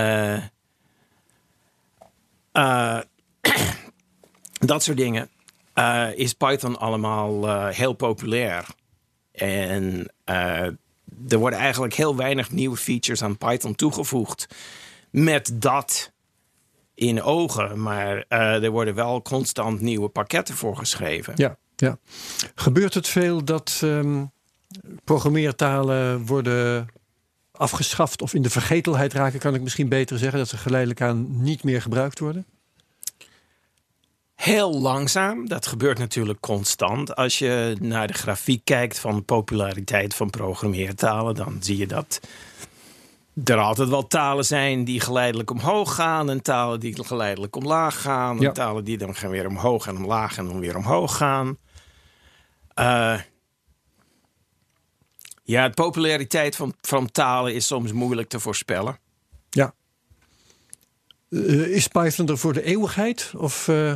[2.53, 2.99] eh,
[4.73, 5.29] dat soort dingen
[6.15, 8.67] is Python allemaal heel populair.
[9.33, 10.13] En
[11.29, 14.47] er worden eigenlijk heel weinig nieuwe features aan Python toegevoegd.
[15.11, 16.13] Met dat
[16.95, 17.83] in ogen.
[17.83, 21.33] Maar eh, er worden wel constant nieuwe pakketten voor geschreven.
[21.37, 21.99] Ja, ja.
[22.55, 24.25] Gebeurt het veel dat ehm,
[25.05, 26.87] programmeertalen worden
[27.53, 31.43] afgeschaft of in de vergetelheid raken, kan ik misschien beter zeggen, dat ze geleidelijk aan
[31.43, 32.47] niet meer gebruikt worden?
[34.45, 35.49] Heel langzaam.
[35.49, 37.17] Dat gebeurt natuurlijk constant.
[37.17, 42.21] Als je naar de grafiek kijkt van de populariteit van programmeertalen, dan zie je dat
[43.45, 48.39] er altijd wel talen zijn die geleidelijk omhoog gaan en talen die geleidelijk omlaag gaan.
[48.41, 48.49] Ja.
[48.49, 51.59] En talen die dan gaan weer omhoog en omlaag en dan weer omhoog gaan.
[52.75, 53.21] Eh,
[55.43, 58.99] ja, de populariteit van, van talen is soms moeilijk te voorspellen.
[59.51, 59.75] Ja.
[61.31, 63.33] Eh, is Python er voor de eeuwigheid?
[63.37, 63.93] Of, eh,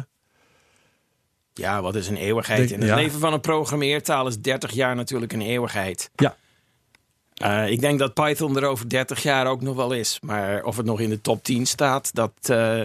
[1.59, 2.71] Ja, wat is een eeuwigheid?
[2.71, 2.95] In het ja.
[2.95, 6.11] leven van een programmeertaal is 30 jaar natuurlijk een eeuwigheid.
[6.17, 6.37] ja.
[7.35, 10.19] Eh, ik denk dat Python er over 30 jaar ook nog wel is.
[10.21, 12.83] Maar of het nog in de top 10 staat, dat, eh,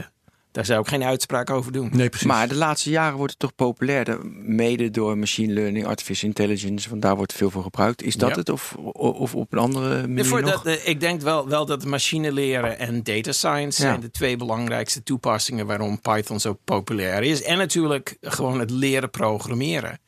[0.54, 1.90] daar zou ik geen uitspraak over doen.
[1.94, 2.28] Nee, precies.
[2.28, 7.02] Maar de laatste jaren wordt het toch populairder, mede door machine learning, artificial intelligence, want
[7.02, 8.02] daar wordt veel voor gebruikt.
[8.04, 8.36] Is dat Ja.
[8.36, 10.52] het of, of op een andere manier Voor nog?
[10.52, 13.88] dat, eh, ik denk wel, wel dat machine leren en data science Ja.
[13.90, 17.44] zijn de twee belangrijkste toepassingen waarom Python zo populair is.
[17.44, 20.00] En natuurlijk gewoon het leren programmeren.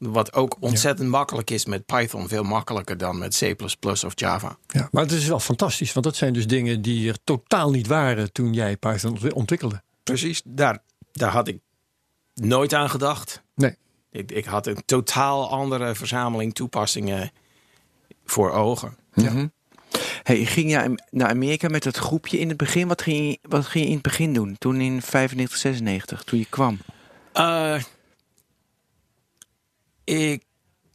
[0.00, 2.28] Wat ook ontzettend makkelijk is met Python.
[2.28, 4.56] Veel makkelijker dan met C++ of Java.
[4.66, 4.88] ja.
[4.90, 8.32] Maar het is wel fantastisch, want dat zijn dus dingen die er totaal niet waren
[8.32, 9.82] toen jij Python ontwi- ontwikkelde.
[10.02, 10.78] Precies, daar,
[11.12, 11.58] daar had ik
[12.34, 13.42] nooit aan gedacht.
[13.54, 13.76] Nee.
[14.10, 17.30] Ik, ik had een totaal andere verzameling toepassingen
[18.24, 18.96] voor ogen.
[19.14, 19.46] Mhm.
[20.22, 22.88] Hey, ging je naar Amerika met dat groepje in het begin?
[22.88, 24.56] Wat ging, je, wat ging je in het begin doen?
[24.58, 26.78] Toen in 95, 96, toen je kwam?
[27.32, 27.82] Eh,
[30.04, 30.42] ik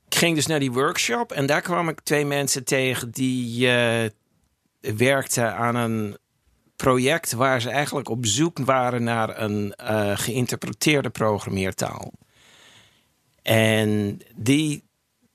[0.09, 4.09] ging dus naar die workshop en daar kwam ik twee mensen tegen die eh,
[4.95, 6.17] werkten aan een
[6.75, 12.11] project waar ze eigenlijk op zoek waren naar een eh, geïnterpreteerde programmeertaal.
[13.41, 14.83] En die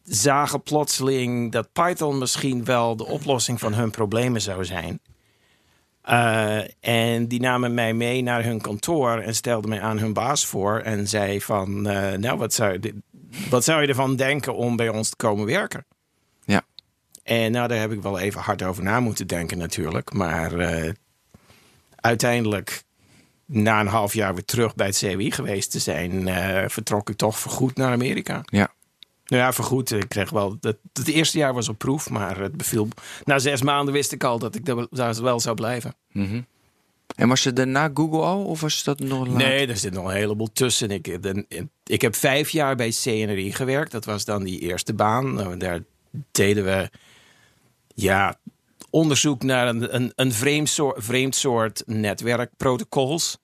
[0.04, 5.00] zagen plotseling dat Python misschien wel de oplossing van hun problemen zou zijn.
[6.02, 10.46] Eh, en die namen mij mee naar hun kantoor en stelden mij aan hun baas
[10.46, 10.78] voor.
[10.78, 11.82] En zei van,
[12.20, 13.02] nou, wat zou, je-
[13.50, 15.86] wat zou je ervan denken om bij ons te komen werken?
[16.44, 16.62] Ja.
[17.22, 20.12] En nou, daar heb ik wel even hard over na moeten denken natuurlijk.
[20.12, 20.92] Maar eh,
[21.96, 22.82] uiteindelijk,
[23.46, 26.28] na een half jaar weer terug bij het CWI geweest te zijn...
[26.28, 28.40] eh, vertrok ik toch voorgoed naar Amerika.
[28.44, 28.72] Ja.
[29.26, 29.90] Nou ja, voorgoed.
[29.90, 30.56] Ik kreeg wel.
[30.60, 32.88] Het, het eerste jaar was op proef, maar het beviel.
[33.24, 35.94] Na zes maanden wist ik al dat ik daar wel zou blijven.
[36.12, 36.40] Mhm.
[37.16, 39.48] En was het daarna Google al of was dat nog later?
[39.48, 40.90] Nee, er zit nog een heleboel tussen.
[40.90, 41.18] Ik,
[41.84, 43.92] ik heb vijf jaar bij CNRI gewerkt.
[43.92, 45.34] Dat was dan die eerste baan.
[45.34, 45.80] Nou, Daar
[46.30, 46.90] deden we
[47.94, 48.38] ja,
[48.90, 53.38] onderzoek naar een, een, een vreemd, soort, vreemd soort netwerkprotocols.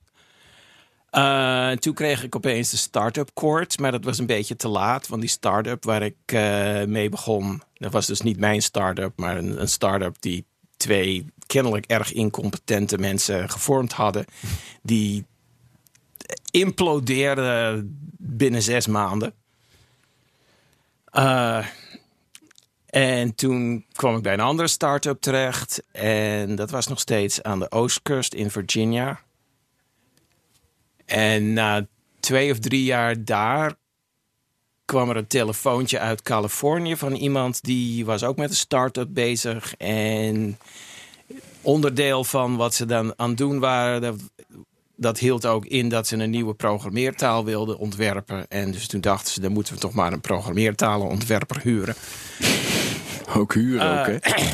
[1.10, 5.08] Eh, toen kreeg ik opeens de start-up court, maar dat was een beetje te laat.
[5.08, 9.36] Want die start-up waar ik eh, mee begon, dat was dus niet mijn start-up, maar
[9.36, 10.44] een, een start-up die
[10.76, 14.24] twee kennelijk erg incompetente mensen gevormd hadden.
[14.82, 15.24] Die
[16.50, 19.34] implodeerden binnen zes maanden.
[21.04, 21.66] Eh,
[22.86, 25.82] en toen kwam ik bij een andere start-up terecht.
[25.92, 29.20] En dat was nog steeds aan de oostkust in Virginia.
[31.04, 31.86] En na
[32.20, 33.74] twee of drie jaar daar
[34.86, 39.74] kwam er een telefoontje uit Californië van iemand die was ook met een start-up bezig.
[39.76, 40.58] En
[41.62, 44.16] onderdeel van wat ze dan aan het doen waren, dat,
[44.96, 48.48] dat hield ook in dat ze een nieuwe programmeertaal wilden ontwerpen.
[48.48, 51.94] En dus toen dachten ze, dan moeten we toch maar een programmeertalenontwerper huren.
[53.36, 54.18] Ook huren ook, hè?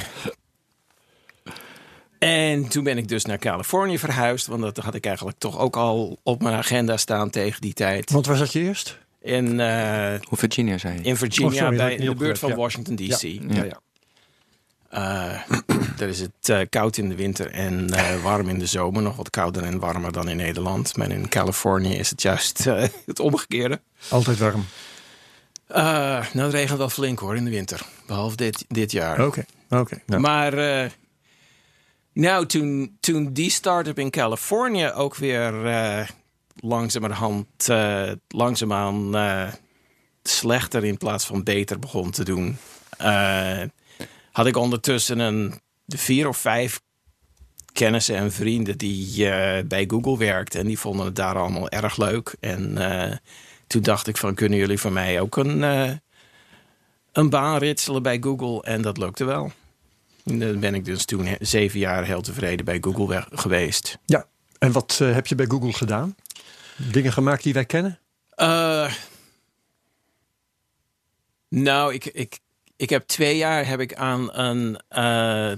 [2.19, 5.77] En toen ben ik dus naar Californië verhuisd, want dat had ik eigenlijk toch ook
[5.77, 8.11] al op mijn agenda staan tegen die tijd.
[8.11, 8.99] Want waar zat je eerst?
[9.23, 11.03] In, eh, Hoe Virginia zei je?
[11.03, 12.57] in Virginia, Oh, sorry, bij, in de buurt van ja.
[12.57, 13.23] Washington DC.
[13.23, 13.81] Ja, ja.
[14.89, 15.41] Eh,
[15.99, 19.03] daar is het eh, koud in de winter en eh, warm in de zomer.
[19.03, 20.97] Nog wat kouder en warmer dan in Nederland.
[20.97, 22.65] Maar in Californië is het juist
[23.07, 23.81] het omgekeerde.
[24.09, 24.65] Altijd warm.
[25.67, 25.83] Eh,
[26.33, 27.81] nou, het regent wel flink hoor in de winter.
[28.07, 29.27] Behalve dit, dit jaar.
[29.27, 29.99] Oké, oké.
[30.07, 30.21] nou.
[30.21, 30.91] Maar eh,
[32.13, 36.09] Nou, toen, toen die start-up in Californië ook weer uh,
[36.65, 39.53] langzamerhand, uh, langzaamaan uh,
[40.23, 42.57] slechter in plaats van beter begon te doen,
[44.33, 46.81] had ik ondertussen een vier of vijf
[47.73, 49.25] kennissen en vrienden die
[49.65, 50.61] bij Google werkten.
[50.61, 52.37] En die vonden het daar allemaal erg leuk.
[52.41, 52.79] En
[53.67, 55.63] toen dacht ik van, kunnen jullie voor mij ook een,
[57.13, 58.63] een baan ritselen bij Google?
[58.63, 59.53] En dat lukte wel.
[60.25, 63.99] Dan ben ik dus toen zeven jaar heel tevreden bij Google geweest.
[64.05, 64.27] Ja,
[64.59, 66.15] en wat heb je bij Google gedaan?
[66.91, 67.99] Dingen gemaakt die wij kennen?
[68.37, 68.93] Uh,
[71.49, 72.39] nou, ik, ik,
[72.77, 75.53] ik heb twee jaar heb ik aan een uh,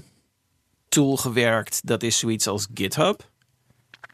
[0.89, 1.87] tool gewerkt.
[1.87, 3.31] Dat is zoiets als GitHub.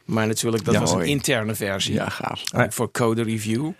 [0.05, 1.09] Maar natuurlijk, dat Ja, was een hoi.
[1.09, 2.43] interne versie Ja, gaaf.
[2.73, 3.71] voor code review.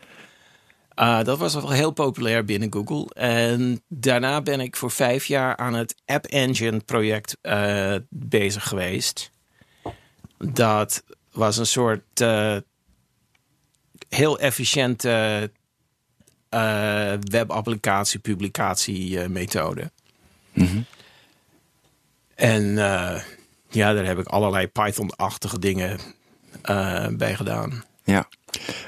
[0.95, 3.13] Uh, dat was wel heel populair binnen Google.
[3.13, 9.31] En daarna ben ik voor vijf jaar aan het App Engine project uh, bezig geweest.
[10.37, 12.57] Dat was een soort uh,
[14.15, 15.51] heel efficiënte
[16.49, 19.91] uh, webapplicatie, publicatie methode.
[20.53, 20.81] Mhm.
[22.35, 23.21] En uh,
[23.69, 25.99] ja, daar heb ik allerlei Python-achtige dingen
[26.69, 27.83] uh, bij gedaan.
[28.03, 28.27] Ja.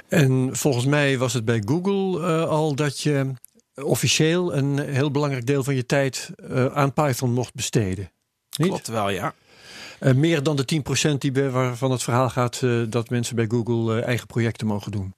[0.07, 3.33] En volgens mij was het bij Google uh, al dat je
[3.75, 8.11] officieel een heel belangrijk deel van je tijd uh, aan Python mocht besteden.
[8.57, 8.67] Niet?
[8.67, 9.33] Klopt wel, ja.
[10.03, 10.81] Uh, meer dan de
[11.11, 14.91] 10% die bij, waarvan het verhaal gaat uh, dat mensen bij Google eigen projecten mogen
[14.91, 15.13] doen.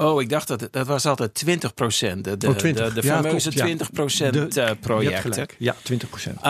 [0.00, 2.24] Oh, ik dacht dat dat was altijd 20 procent.
[2.24, 2.88] De, de, oh, 20.
[2.88, 5.46] de, de ja, fameuze 20 procent uh, projecten.
[5.58, 6.36] Ja, 20 procent.
[6.36, 6.42] Uh,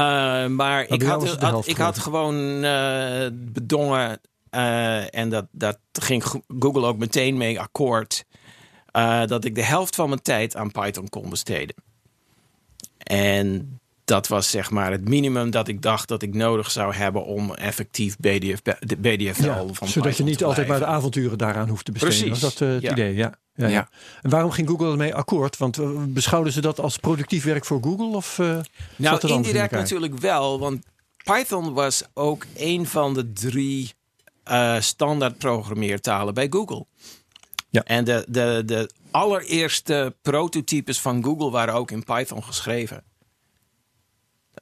[0.47, 4.21] maar ik had, had, ik had gewoon uh, bedongen
[4.51, 6.25] uh, en dat, dat ging
[6.59, 8.25] Google ook meteen mee akkoord.
[9.27, 11.75] Dat ik de helft van mijn tijd aan Python kon besteden.
[12.99, 13.79] En
[14.11, 17.55] dat was zeg maar het minimum dat ik dacht dat ik nodig zou hebben om
[17.55, 21.85] effectief BDF, de BDFL ja, van Zodat je niet altijd maar de avonturen daaraan hoeft
[21.85, 22.17] te besteden.
[22.19, 22.43] Precies.
[22.43, 22.91] Was dat uh, het Ja.
[22.93, 23.15] idee?
[23.15, 23.35] Ja.
[23.55, 23.89] Ja.
[24.23, 25.57] En waarom ging Google ermee akkoord?
[25.57, 28.17] Want uh, beschouwden ze dat als productief werk voor Google?
[28.17, 28.59] Of, uh,
[28.97, 30.85] Nou, in indirect natuurlijk wel, want
[31.25, 33.93] Python was ook een van de drie
[34.79, 36.87] standaard programmeertalen bij Google.
[37.69, 37.85] Ja.
[37.85, 43.05] En de, de, de allereerste prototypes van Google waren ook in Python geschreven.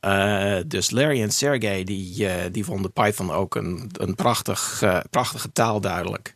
[0.01, 5.01] Uh, dus Larry en Sergey die, uh, die vonden Python ook een, een prachtig, uh,
[5.11, 6.34] prachtige taal duidelijk.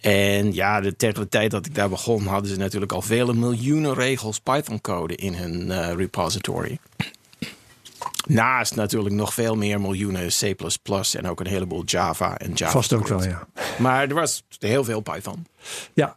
[0.00, 3.34] En ja, de, tegen de tijd dat ik daar begon, hadden ze natuurlijk al vele
[3.34, 6.78] miljoenen regels Python-code in hun repository.
[8.26, 10.42] Naast natuurlijk nog veel meer miljoenen C
[11.12, 12.72] en ook een heleboel Java en Java.
[12.72, 13.46] Vast ook wel, ja.
[13.78, 15.46] Maar er was heel veel Python.
[15.92, 16.16] Ja,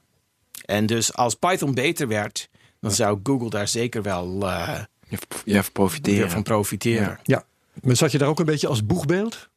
[0.65, 2.49] En dus als Python beter werd,
[2.79, 4.49] dan zou Google daar zeker wel
[5.11, 6.29] Je, je profiteren.
[6.29, 7.19] van profiteren.
[7.23, 7.43] ja.
[7.83, 9.49] Maar zat je daar ook een beetje als boegbeeld?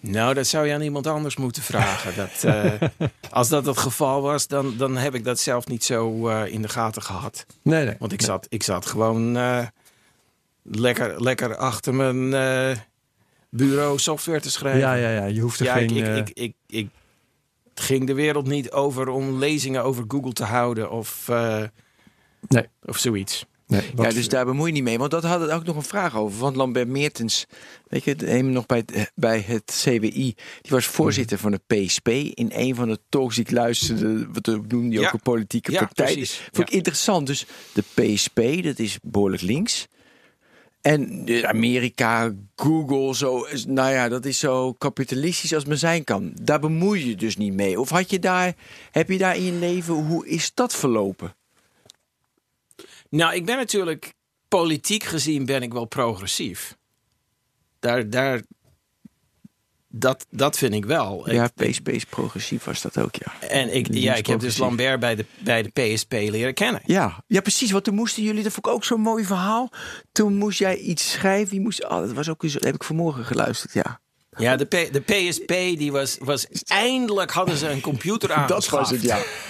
[0.00, 2.14] Nou, dat zou je aan iemand anders moeten vragen.
[2.16, 2.72] Dat, uh,
[3.30, 6.62] als dat het geval was, dan, dan heb ik dat zelf niet zo uh, in
[6.62, 7.46] de gaten gehad.
[7.62, 7.96] Nee, nee.
[7.98, 9.66] Want ik, zat, ik zat gewoon uh,
[10.62, 12.76] lekker, lekker achter mijn eh,
[13.50, 14.80] bureau software te schrijven.
[14.80, 15.24] Ja, ja, ja.
[15.24, 15.90] Je hoeft er Ja, geen...
[15.90, 16.88] ik, ik, eh, ik, ik, ik
[17.74, 21.62] ging de wereld niet over om lezingen over Google te houden of, uh,
[22.48, 22.64] Nee.
[22.84, 23.44] of zoiets.
[23.66, 24.98] nee, Ja, dus daar bemoei je niet mee.
[24.98, 26.38] Want dat had het ook nog een vraag over.
[26.38, 27.46] Want Lambert Meertens,
[27.88, 32.08] weet je, hem nog bij het, bij het CWI, die was voorzitter van de PSP.
[32.08, 35.06] In een van de talks die ik luisterde, wat noemde die Ja.
[35.06, 36.04] ook een politieke Ja, partij.
[36.12, 36.48] precies.
[36.52, 37.26] Vond ik interessant.
[37.26, 39.86] Dus de PSP, dat is behoorlijk links.
[40.80, 46.32] En de Amerika, Google, zo, nou ja, dat is zo kapitalistisch als men zijn kan.
[46.42, 47.80] Daar bemoei je je dus niet mee.
[47.80, 48.54] Of had je daar,
[48.90, 51.34] heb je daar in je leven, hoe is dat verlopen?
[53.08, 54.14] Nou, ik ben natuurlijk
[54.48, 56.76] politiek gezien ben ik wel progressief.
[57.78, 58.42] Daar, daar,
[59.88, 61.30] dat, dat vind ik wel.
[61.32, 63.48] Ja, PSP is progressief, was dat ook, ja.
[63.48, 64.56] en ik, ja, ik heb dus.
[64.56, 66.80] Lambert bij de, bij de PSP leren kennen.
[66.84, 67.70] Ja, ja, precies.
[67.70, 69.70] Want toen moesten jullie, dat vond ik ook zo'n mooi verhaal.
[70.12, 71.56] Toen moest jij iets schrijven.
[71.56, 74.00] Je moest, oh, dat was ook, dat heb ik vanmorgen geluisterd, ja.
[74.38, 76.46] Ja, de, P- de PSP die was, was.
[76.66, 78.94] Eindelijk hadden ze een computer aangeschaft.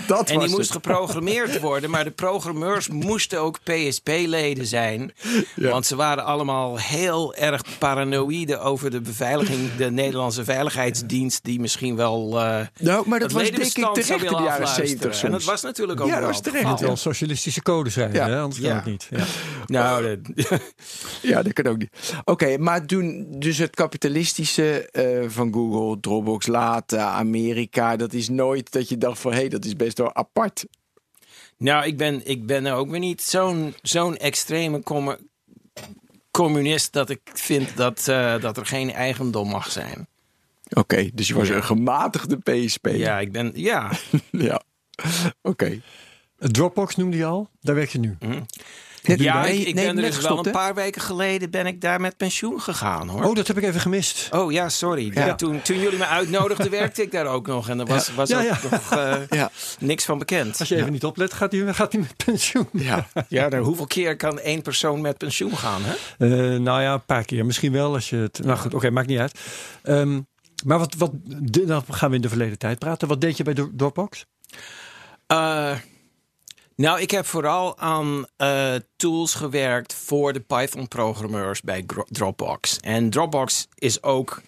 [0.06, 5.12] Dat En die moest geprogrammeerd worden, maar de programmeurs moesten ook PSP-leden zijn.
[5.54, 11.96] Want ze waren allemaal heel erg paranoïde over de beveiliging, de Nederlandse Veiligheidsdienst, die misschien
[11.96, 12.40] wel.
[12.40, 14.68] eh Nou, maar dat het was denk ik terecht in de jaren.
[14.68, 16.80] 70 En dat was natuurlijk ook Ja, dat wel was het terecht.
[16.80, 18.28] Wel socialistische code zijn, Ja.
[18.28, 18.40] hè?
[18.40, 18.66] anders Ja.
[18.68, 19.06] kan het niet.
[19.10, 19.24] Ja.
[19.66, 20.58] Nou, de-
[21.22, 21.90] Ja, dat kan ook niet.
[22.24, 28.72] Oké, maar toen dus het kapitalistische eh, van Google, Dropbox, later, Amerika, dat is nooit
[28.72, 30.66] dat je dacht van, hé, hey, dat is best wel apart.
[31.56, 34.82] Nou, ik ben, ik ben ook weer niet zo'n zo'n extreme
[36.30, 40.06] communist dat ik vind dat, eh, dat er geen eigendom mag zijn.
[40.68, 42.86] Oké, dus je was een gematigde PSP.
[42.86, 43.52] Ja, ik ben.
[43.54, 43.90] Ja.
[44.30, 44.62] ja.
[45.42, 45.80] Oké.
[46.38, 48.16] Dropbox noemde je al, daar werk je nu.
[49.02, 52.16] Ja, ik, nee, ben er dus wel een paar weken geleden ben ik daar met
[52.16, 53.24] pensioen gegaan hoor.
[53.24, 54.28] Oh, dat heb ik even gemist.
[54.30, 55.10] Oh ja, sorry.
[55.14, 57.68] Ja, toen, toen jullie me uitnodigden, werkte ik daar ook nog.
[57.68, 59.50] En er was, was ook nog eh, Ja.
[59.80, 60.58] niks van bekend.
[60.58, 62.68] Als je even niet oplet, gaat hij, gaat met pensioen.
[62.72, 63.06] Ja.
[63.28, 65.80] Ja, nou, hoeveel keer kan één persoon met pensioen gaan?
[65.84, 65.94] Hè?
[66.54, 67.46] Eh, nou ja, een paar keer.
[67.46, 68.40] Misschien wel als je het.
[68.44, 69.38] Nou goed, oké, maakt niet uit.
[69.82, 70.20] Ehm,
[70.64, 71.10] maar wat, wat,
[71.66, 73.08] dan gaan we in de verleden tijd praten.
[73.08, 74.24] Wat deed je bij Dro- Dropbox?
[75.26, 75.70] Eh,
[76.78, 82.78] nou, ik heb vooral aan eh, tools gewerkt voor de Python-programmeurs bij Dropbox.
[82.80, 84.42] En Dropbox is ook,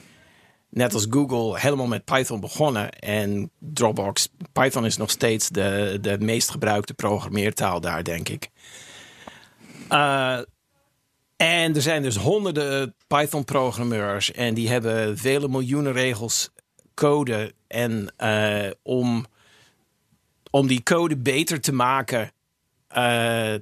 [0.68, 2.90] net als Google, helemaal met Python begonnen.
[2.90, 8.50] En Dropbox, Python is nog steeds de, de meest gebruikte programmeertaal daar, denk ik.
[9.88, 10.38] Eh,
[11.36, 16.50] en er zijn dus honderden Python-programmeurs en die hebben vele miljoenen regels
[16.94, 17.54] code.
[17.66, 19.26] En eh, om
[20.50, 22.30] om die code beter te maken,
[22.88, 23.54] eh,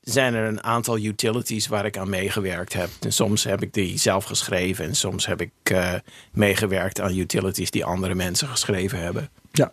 [0.00, 2.88] zijn er een aantal utilities waar ik aan meegewerkt heb.
[3.00, 5.94] En soms heb ik die zelf geschreven en soms heb ik eh,
[6.32, 9.28] meegewerkt aan utilities die andere mensen geschreven hebben.
[9.52, 9.72] Ja.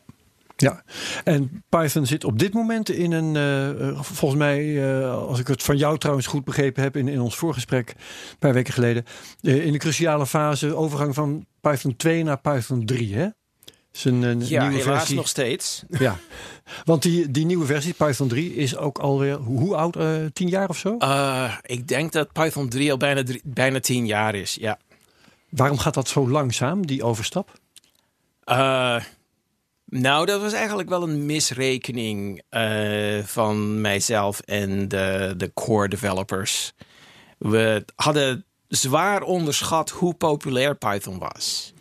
[0.55, 0.83] Ja,
[1.23, 5.77] en Python zit op dit moment in een, eh, volgens mij, als ik het van
[5.77, 9.05] jou trouwens goed begrepen heb in, in ons voorgesprek een paar weken geleden,
[9.41, 13.27] in de cruciale fase overgang van Python 2 naar Python 3, hè?
[14.03, 15.15] Een, een Ja, nieuwe helaas versie.
[15.15, 15.83] nog steeds.
[15.99, 16.17] Ja,
[16.85, 19.95] want die, die nieuwe versie, Python 3, is ook alweer, hoe, hoe oud?
[19.95, 20.97] Eh, tien jaar of zo?
[20.97, 24.55] Eh, ik denk dat Python 3 al bijna, drie- bijna tien jaar is.
[24.59, 24.79] Ja.
[25.49, 27.59] Waarom gaat dat zo langzaam, die overstap?
[29.85, 32.41] Nou, dat was eigenlijk wel een misrekening
[33.23, 36.71] van mijzelf en de, de core developers.
[37.37, 41.73] We hadden zwaar onderschat hoe populair Python was.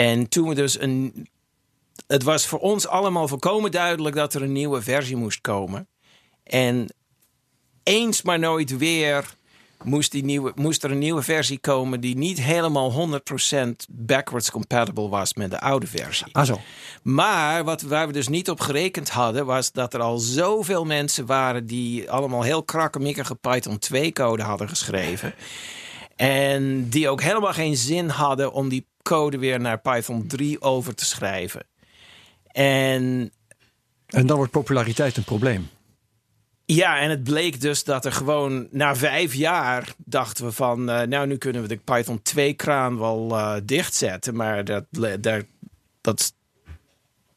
[0.00, 1.28] En toen we dus een.
[2.06, 5.88] Het was voor ons allemaal volkomen duidelijk dat er een nieuwe versie moest komen.
[6.42, 6.94] En
[7.82, 9.34] eens maar nooit weer
[9.82, 13.20] moest, die nieuwe, moest er een nieuwe versie komen die niet helemaal
[13.62, 16.26] 100% backwards compatible was met de oude versie.
[16.32, 16.60] Ah zo.
[17.02, 21.26] Maar wat, waar we dus niet op gerekend hadden, was dat er al zoveel mensen
[21.26, 25.34] waren die allemaal heel krakkemikkige Python 2 code hadden geschreven.
[26.16, 30.94] En die ook helemaal geen zin hadden om die code weer naar Python 3 over
[30.94, 31.66] te schrijven.
[32.46, 33.32] En
[34.06, 35.68] En dan wordt populariteit een probleem.
[36.64, 41.06] ja, en het bleek dus dat er gewoon na vijf jaar dachten we van, eh,
[41.06, 44.84] nou nu kunnen we de Python 2 kraan wel eh, dichtzetten, maar dat,
[45.20, 45.42] daar,
[46.00, 46.34] dat,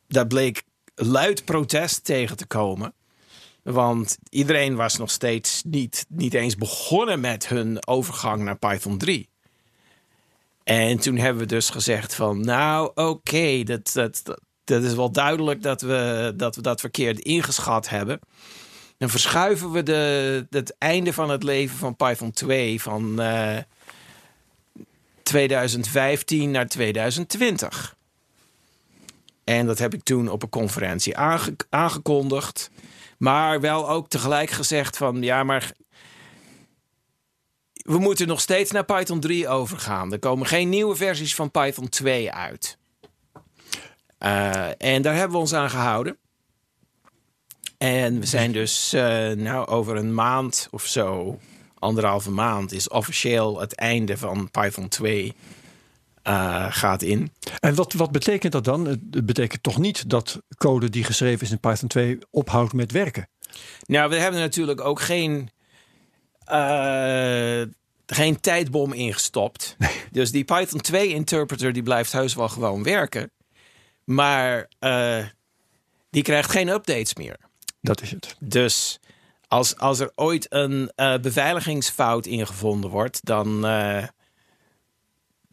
[0.08, 0.64] daar bleek
[0.96, 2.94] luid protest tegen te komen.
[3.64, 9.30] Want iedereen was nog steeds niet, niet eens begonnen met hun overgang naar Python 3.
[10.64, 14.24] En toen hebben we dus gezegd van, nou oké, dat, dat,
[14.64, 18.20] dat, is wel duidelijk dat we, dat we dat verkeerd ingeschat hebben.
[18.98, 23.58] Dan verschuiven we de, het einde van het leven van Python 2 van eh,
[25.24, 27.96] 2015 naar 2020.
[29.44, 32.72] En dat heb ik toen op een conferentie aange- aangekondigd.
[33.18, 35.72] Maar wel ook tegelijk gezegd van ja, maar
[37.84, 40.12] we moeten nog steeds naar Python 3 overgaan.
[40.12, 42.78] Er komen geen nieuwe versies van Python 2 uit.
[44.18, 46.18] Eh, en daar hebben we ons aan gehouden.
[47.78, 51.40] En we zijn dus eh, nou, over een maand of zo,
[51.80, 55.34] anderhalve maand, is officieel het einde van Python 2
[56.22, 57.32] eh, gaat in.
[57.60, 58.86] En wat, wat betekent dat dan?
[58.86, 63.30] Het betekent toch niet dat code die geschreven is in Python 2 ophoudt met werken?
[63.86, 65.50] Nou, we hebben natuurlijk ook geen,
[66.46, 67.62] eh,
[68.06, 69.76] geen tijdbom ingestopt.
[70.12, 73.32] Dus die Python 2 interpreter die blijft heus wel gewoon werken.
[74.04, 75.26] Maar eh,
[76.10, 77.38] die krijgt geen updates meer.
[77.82, 78.36] Dat is het.
[78.40, 79.00] Dus
[79.48, 83.62] als, als er ooit een eh, beveiligingsfout ingevonden wordt, dan,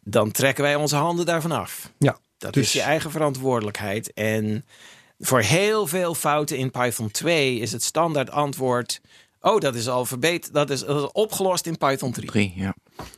[0.03, 1.91] dan trekken wij onze handen daarvan af.
[1.97, 4.13] Ja, Dat dus is je eigen verantwoordelijkheid.
[4.13, 4.65] En
[5.19, 9.01] voor heel veel fouten in Python 2 is het standaard antwoord.
[9.41, 10.53] Oh, dat is al verbeterd.
[10.53, 12.27] Dat is, dat is opgelost in Python 3.
[12.29, 12.75] Drie, ja.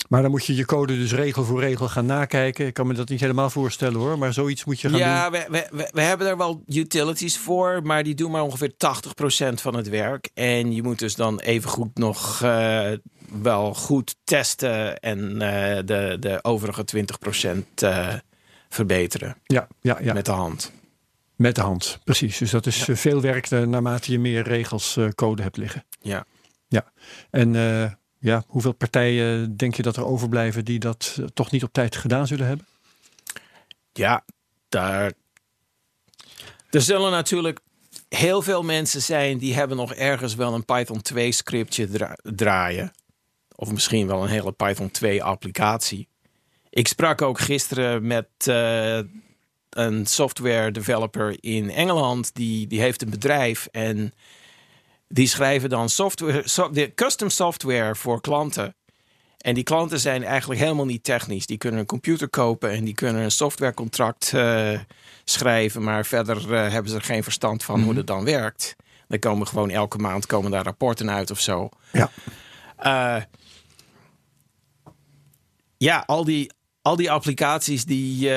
[0.09, 2.65] Maar dan moet je je code dus regel voor regel gaan nakijken.
[2.65, 5.39] Ik kan me dat niet helemaal voorstellen hoor, maar zoiets moet je gaan Ja, doen.
[5.39, 9.53] we, we, we, we hebben er wel utilities voor, maar die doen maar ongeveer 80%
[9.53, 10.29] van het werk.
[10.33, 12.91] En je moet dus dan even goed nog eh,
[13.41, 16.85] wel goed testen en eh, de, de overige
[17.55, 18.07] 20% eh,
[18.69, 20.05] verbeteren Ja, ja, ja.
[20.05, 20.71] Met, met de hand.
[21.37, 21.99] de hand.
[22.03, 22.37] Precies.
[22.37, 25.85] Dus dat is veel werk naarmate je meer regels eh, code hebt liggen.
[26.03, 26.25] Ja.
[26.67, 26.91] Ja.
[27.29, 31.63] En eh, ja, hoeveel partijen denk je dat er overblijven die dat eh, toch niet
[31.63, 32.65] op tijd gedaan zullen hebben?
[33.93, 34.25] Ja,
[34.69, 35.13] daar.
[36.69, 37.59] Er zullen natuurlijk
[38.09, 42.91] heel veel mensen zijn die hebben nog ergens wel een Python 2 scriptje dra- draaien.
[43.55, 46.07] Of misschien wel een hele Python 2 applicatie.
[46.69, 48.99] Ik sprak ook gisteren met eh,
[49.69, 52.35] een software developer in Engeland.
[52.35, 54.13] Die, die heeft een bedrijf en
[55.13, 58.75] die schrijven dan software, so- de custom software voor klanten.
[59.37, 61.45] En die klanten zijn eigenlijk helemaal niet technisch.
[61.45, 64.79] Die kunnen een computer kopen en die kunnen een softwarecontract eh,
[65.23, 65.83] schrijven.
[65.83, 68.75] Maar verder eh, hebben ze er geen verstand van hoe dat dan werkt.
[69.07, 71.69] Dan komen gewoon elke maand komen daar rapporten uit of zo.
[71.91, 72.09] Ja.
[72.77, 73.23] Eh,
[75.77, 76.51] ja, al die,
[76.81, 78.29] al die applicaties die.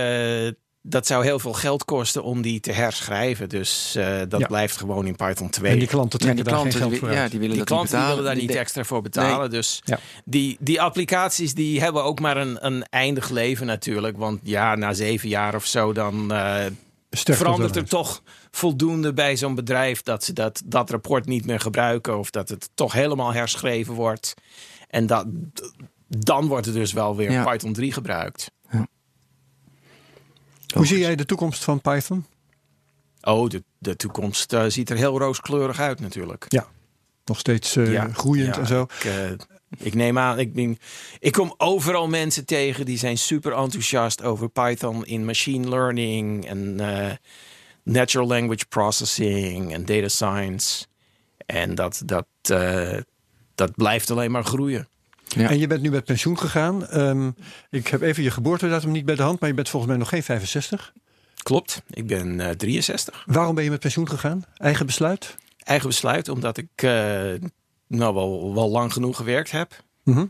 [0.89, 3.49] Dat zou heel veel geld kosten om die te herschrijven.
[3.49, 4.47] Dus eh, dat Ja.
[4.47, 5.73] blijft gewoon in Python 2.
[5.73, 7.31] En die klanten Ja, trekken die daar geen geld voor ja, uit.
[7.31, 9.51] die willen die dat niet klanten willen daar niet de- extra voor betalen.
[9.51, 9.99] Dus Ja.
[10.25, 14.17] die, die applicaties die hebben ook maar een, een eindig leven natuurlijk.
[14.17, 16.65] Want ja, na zeven jaar of zo dan eh,
[17.11, 22.19] verandert er toch voldoende bij zo'n bedrijf dat ze dat, dat rapport niet meer gebruiken.
[22.19, 24.35] Of dat het toch helemaal herschreven wordt.
[24.89, 25.27] En dat,
[26.09, 27.45] dan wordt er dus wel weer Ja.
[27.45, 28.51] Python 3 gebruikt.
[30.75, 32.25] Hoe zie jij de toekomst van Python?
[33.21, 36.45] Oh, de, de toekomst eh, ziet er heel rooskleurig uit natuurlijk.
[36.49, 36.67] Ja,
[37.25, 38.83] nog steeds eh, Ja, groeiend ja, en zo.
[38.83, 39.31] Ik, eh,
[39.79, 40.79] ik neem aan, ik, ben,
[41.19, 46.81] ik kom overal mensen tegen die zijn super enthousiast over Python in machine learning en
[47.83, 50.87] natural language processing en data science.
[51.47, 52.27] En dat, dat,
[53.55, 54.89] dat blijft alleen maar groeien.
[55.27, 55.49] Ja.
[55.51, 56.87] En je bent nu met pensioen gegaan.
[56.87, 57.31] Ehm,
[57.71, 60.09] ik heb even je geboortedatum niet bij de hand, maar je bent volgens mij nog
[60.09, 60.93] geen 65.
[61.43, 63.23] Klopt, ik ben eh 63.
[63.27, 64.45] Waarom ben je met pensioen gegaan?
[64.57, 65.35] Eigen besluit?
[65.59, 66.91] Eigen besluit, omdat ik eh,
[67.89, 69.83] nou wel, wel lang genoeg gewerkt heb.
[70.05, 70.25] Mhm.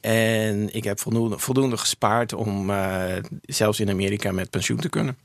[0.00, 3.04] En ik heb voldoende, voldoende gespaard om eh,
[3.42, 5.16] zelfs in Amerika met pensioen te kunnen.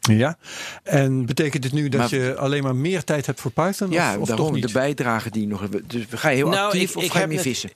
[0.00, 0.38] Ja.
[0.82, 3.90] En betekent dit nu dat Maar- je alleen maar meer tijd hebt voor Python?
[3.90, 4.66] Ja, of, of toch niet?
[4.66, 5.68] de bijdrage die nog.
[5.68, 7.70] Dus ga je heel Nou, actief ik- of ik ga je meer net- vissen?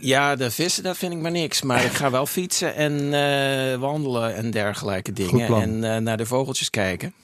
[0.00, 1.62] Ja, de vissen, dat vind ik maar niks.
[1.62, 5.46] Maar ik ga wel fietsen en eh, wandelen en dergelijke dingen.
[5.46, 5.60] plan.
[5.62, 7.14] En eh, naar de vogeltjes kijken.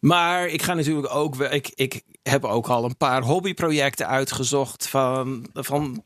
[0.00, 1.52] Maar ik ga natuurlijk ook wel.
[1.52, 6.04] Ik, ik heb ook al een paar hobbyprojecten uitgezocht van, van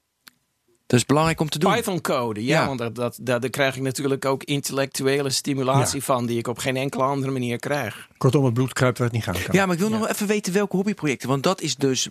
[0.87, 1.73] Dat is belangrijk om te doen.
[1.75, 2.45] Python code.
[2.45, 2.67] Ja, Ja.
[2.67, 6.05] want dat, dat, dat, daar krijg ik natuurlijk ook intellectuele stimulatie Ja.
[6.05, 8.09] van die ik op geen enkele andere manier krijg.
[8.17, 9.55] Kortom, het bloed kruipt waar het niet gaan kan.
[9.55, 11.29] Ja, maar ik wil nog even weten welke hobbyprojecten.
[11.29, 12.09] Want dat is dus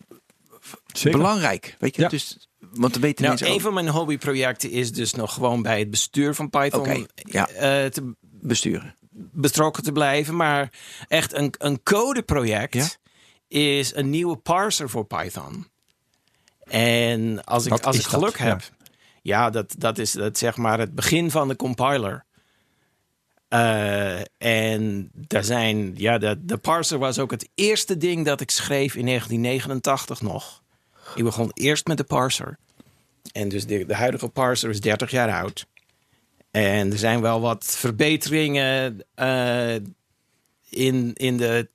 [0.94, 1.18] Zeker.
[1.20, 1.76] belangrijk.
[1.80, 2.02] Weet je?
[2.02, 2.08] Ja.
[2.08, 3.61] Dus, want weten Nou, een ook.
[3.61, 7.47] van mijn hobbyprojecten is dus nog gewoon bij het bestuur van Python ja.
[7.47, 8.95] eh, te, besturen.
[9.11, 10.36] betrokken te blijven.
[10.36, 10.74] Maar
[11.07, 12.88] echt een, een codeproject Ja?
[13.47, 15.68] is een nieuwe parser voor Python.
[16.64, 18.47] En als ik, als ik geluk dat?
[18.47, 18.61] heb,
[19.22, 22.26] ja, dat, dat is dat zeg maar het begin van de compiler.
[23.47, 28.51] Eh, en daar zijn, ja, de, de parser was ook het eerste ding dat ik
[28.51, 30.62] schreef in 1989 nog.
[31.16, 32.57] Ik begon eerst met de parser.
[33.32, 35.66] En dus de, de huidige parser is 30 jaar oud.
[36.51, 39.76] En er zijn wel wat verbeteringen eh,
[40.70, 41.70] in, in de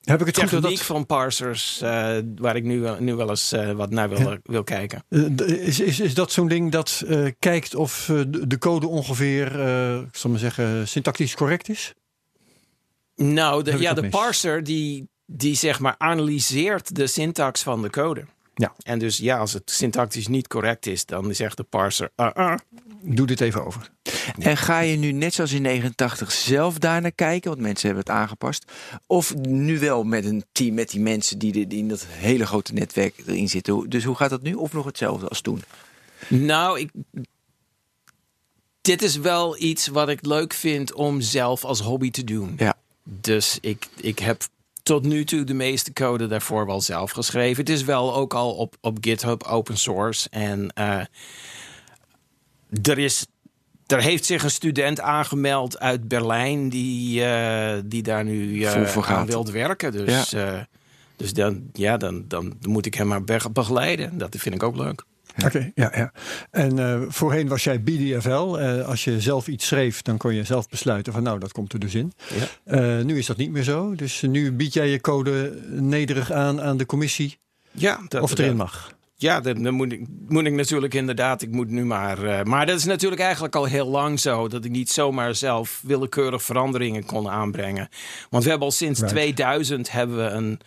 [0.00, 3.28] Heb ik het goed dat techniek van parsers, eh, waar ik nu, wel- nu wel
[3.28, 5.04] eens eh, wat naar wil, wil kijken.
[5.46, 7.04] Is, is, is dat zo'n ding dat
[7.38, 9.46] kijkt of de de code ongeveer,
[10.00, 11.92] ik zal maar zeggen, syntactisch correct is?
[13.16, 14.10] Nou, de, ja, de mis?
[14.10, 18.24] parser die, die zeg maar analyseert de syntax van de code.
[18.54, 18.74] Ja.
[18.82, 22.10] En dus ja, als het syntactisch niet correct is, dan zegt de parser.
[22.16, 22.54] "Uh, uh."
[23.06, 23.90] Doe dit even over.
[24.38, 27.50] En ga je nu net zoals in 89 zelf daar naar kijken?
[27.50, 28.72] Want mensen hebben het aangepast.
[29.06, 32.46] Of nu wel met een team, met die mensen die, de- die in dat hele
[32.46, 33.88] grote netwerk erin zitten.
[33.90, 34.54] Dus hoe gaat dat nu?
[34.54, 35.62] Of nog hetzelfde als toen?
[36.28, 36.90] Nou, ik,
[38.80, 42.54] dit is wel iets wat ik leuk vind om zelf als hobby te doen.
[42.58, 42.74] Ja.
[43.02, 44.42] Dus ik, ik heb
[44.84, 47.56] tot nu toe de meeste code daarvoor wel zelf geschreven.
[47.56, 50.28] Het is wel ook al op, op GitHub open source.
[50.30, 51.00] En eh,
[52.82, 53.26] er, is,
[53.86, 59.06] er heeft zich een student aangemeld uit Berlijn die, eh, die daar nu eh, voor
[59.06, 59.92] aan wil werken.
[59.92, 60.34] Dus,
[61.16, 64.18] dus dan, ja, dan, dan moet ik hem maar be- begeleiden.
[64.18, 65.04] Dat vind ik ook leuk.
[65.42, 66.12] Oké, ja, ja.
[66.50, 68.56] En eh, voorheen was jij BDFL.
[68.56, 71.72] Eh, als je zelf iets schreef, dan kon je zelf besluiten van nou, dat komt
[71.72, 72.12] er dus in.
[72.34, 72.46] Ja.
[72.98, 73.94] Eh, nu is dat niet meer zo.
[73.94, 77.38] Dus nu bied jij je code nederig aan aan de commissie
[77.70, 78.92] Ja, dat, of het erin mag.
[79.16, 81.42] Ja, dan, moet, ik, moet ik natuurlijk inderdaad.
[81.42, 82.46] Ik moet nu maar.
[82.48, 84.48] maar dat is natuurlijk eigenlijk al heel lang zo.
[84.48, 87.88] Dat ik niet zomaar zelf willekeurig veranderingen kon aanbrengen.
[88.30, 89.14] Want we hebben al sinds Right.
[89.14, 90.60] 2000 hebben we een,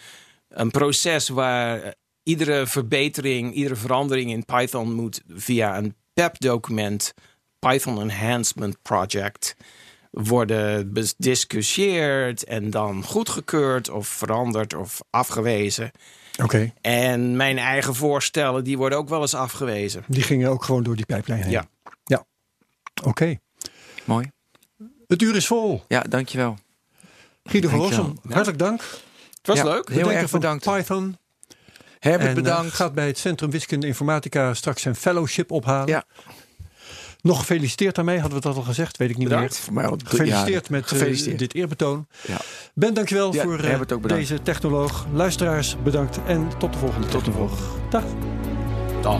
[0.50, 1.96] een proces waar
[2.28, 7.14] iedere verbetering, iedere verandering in Python moet via een PEP-document,
[7.60, 9.56] Python Enhancement Project,
[10.12, 15.92] worden bediscussieerd en dan goedgekeurd of veranderd of afgewezen.
[16.44, 20.04] Oké, En mijn eigen voorstellen, die worden ook wel eens afgewezen.
[20.08, 21.52] die gingen ook gewoon door die pijplijn heen.
[21.52, 21.68] Ja.
[22.04, 22.26] Ja,
[23.04, 23.38] oké.
[24.06, 24.32] Mooi.
[25.08, 25.84] Het uur is vol.
[25.88, 26.58] Ja, dankjewel.
[27.44, 27.80] Guido van.
[27.80, 28.82] Rossum, hartelijk dank.
[28.82, 29.90] Het was Ja, leuk.
[29.90, 30.64] Heel erg bedankt.
[30.66, 31.18] Python.
[32.10, 32.74] Herbert, en, eh, bedankt.
[32.74, 35.88] gaat bij het Centrum Wiskunde Informatica straks zijn fellowship ophalen.
[35.88, 36.04] Ja.
[37.22, 38.98] Nog gefeliciteerd daarmee, hadden we dat al gezegd?
[38.98, 39.52] Weet ik niet Bedankt.
[39.52, 39.62] meer.
[39.62, 42.08] Voor mij al Gefeliciteerd met eh, dit eerbetoon.
[42.28, 42.38] Ja.
[42.74, 45.06] Ben, dankjewel Ja, voor eh, deze technoloog.
[45.14, 46.20] Luisteraars, bedankt.
[46.28, 47.60] En tot de volgende Tot de technoloog.
[47.90, 48.04] Dag.
[49.02, 49.20] Dag.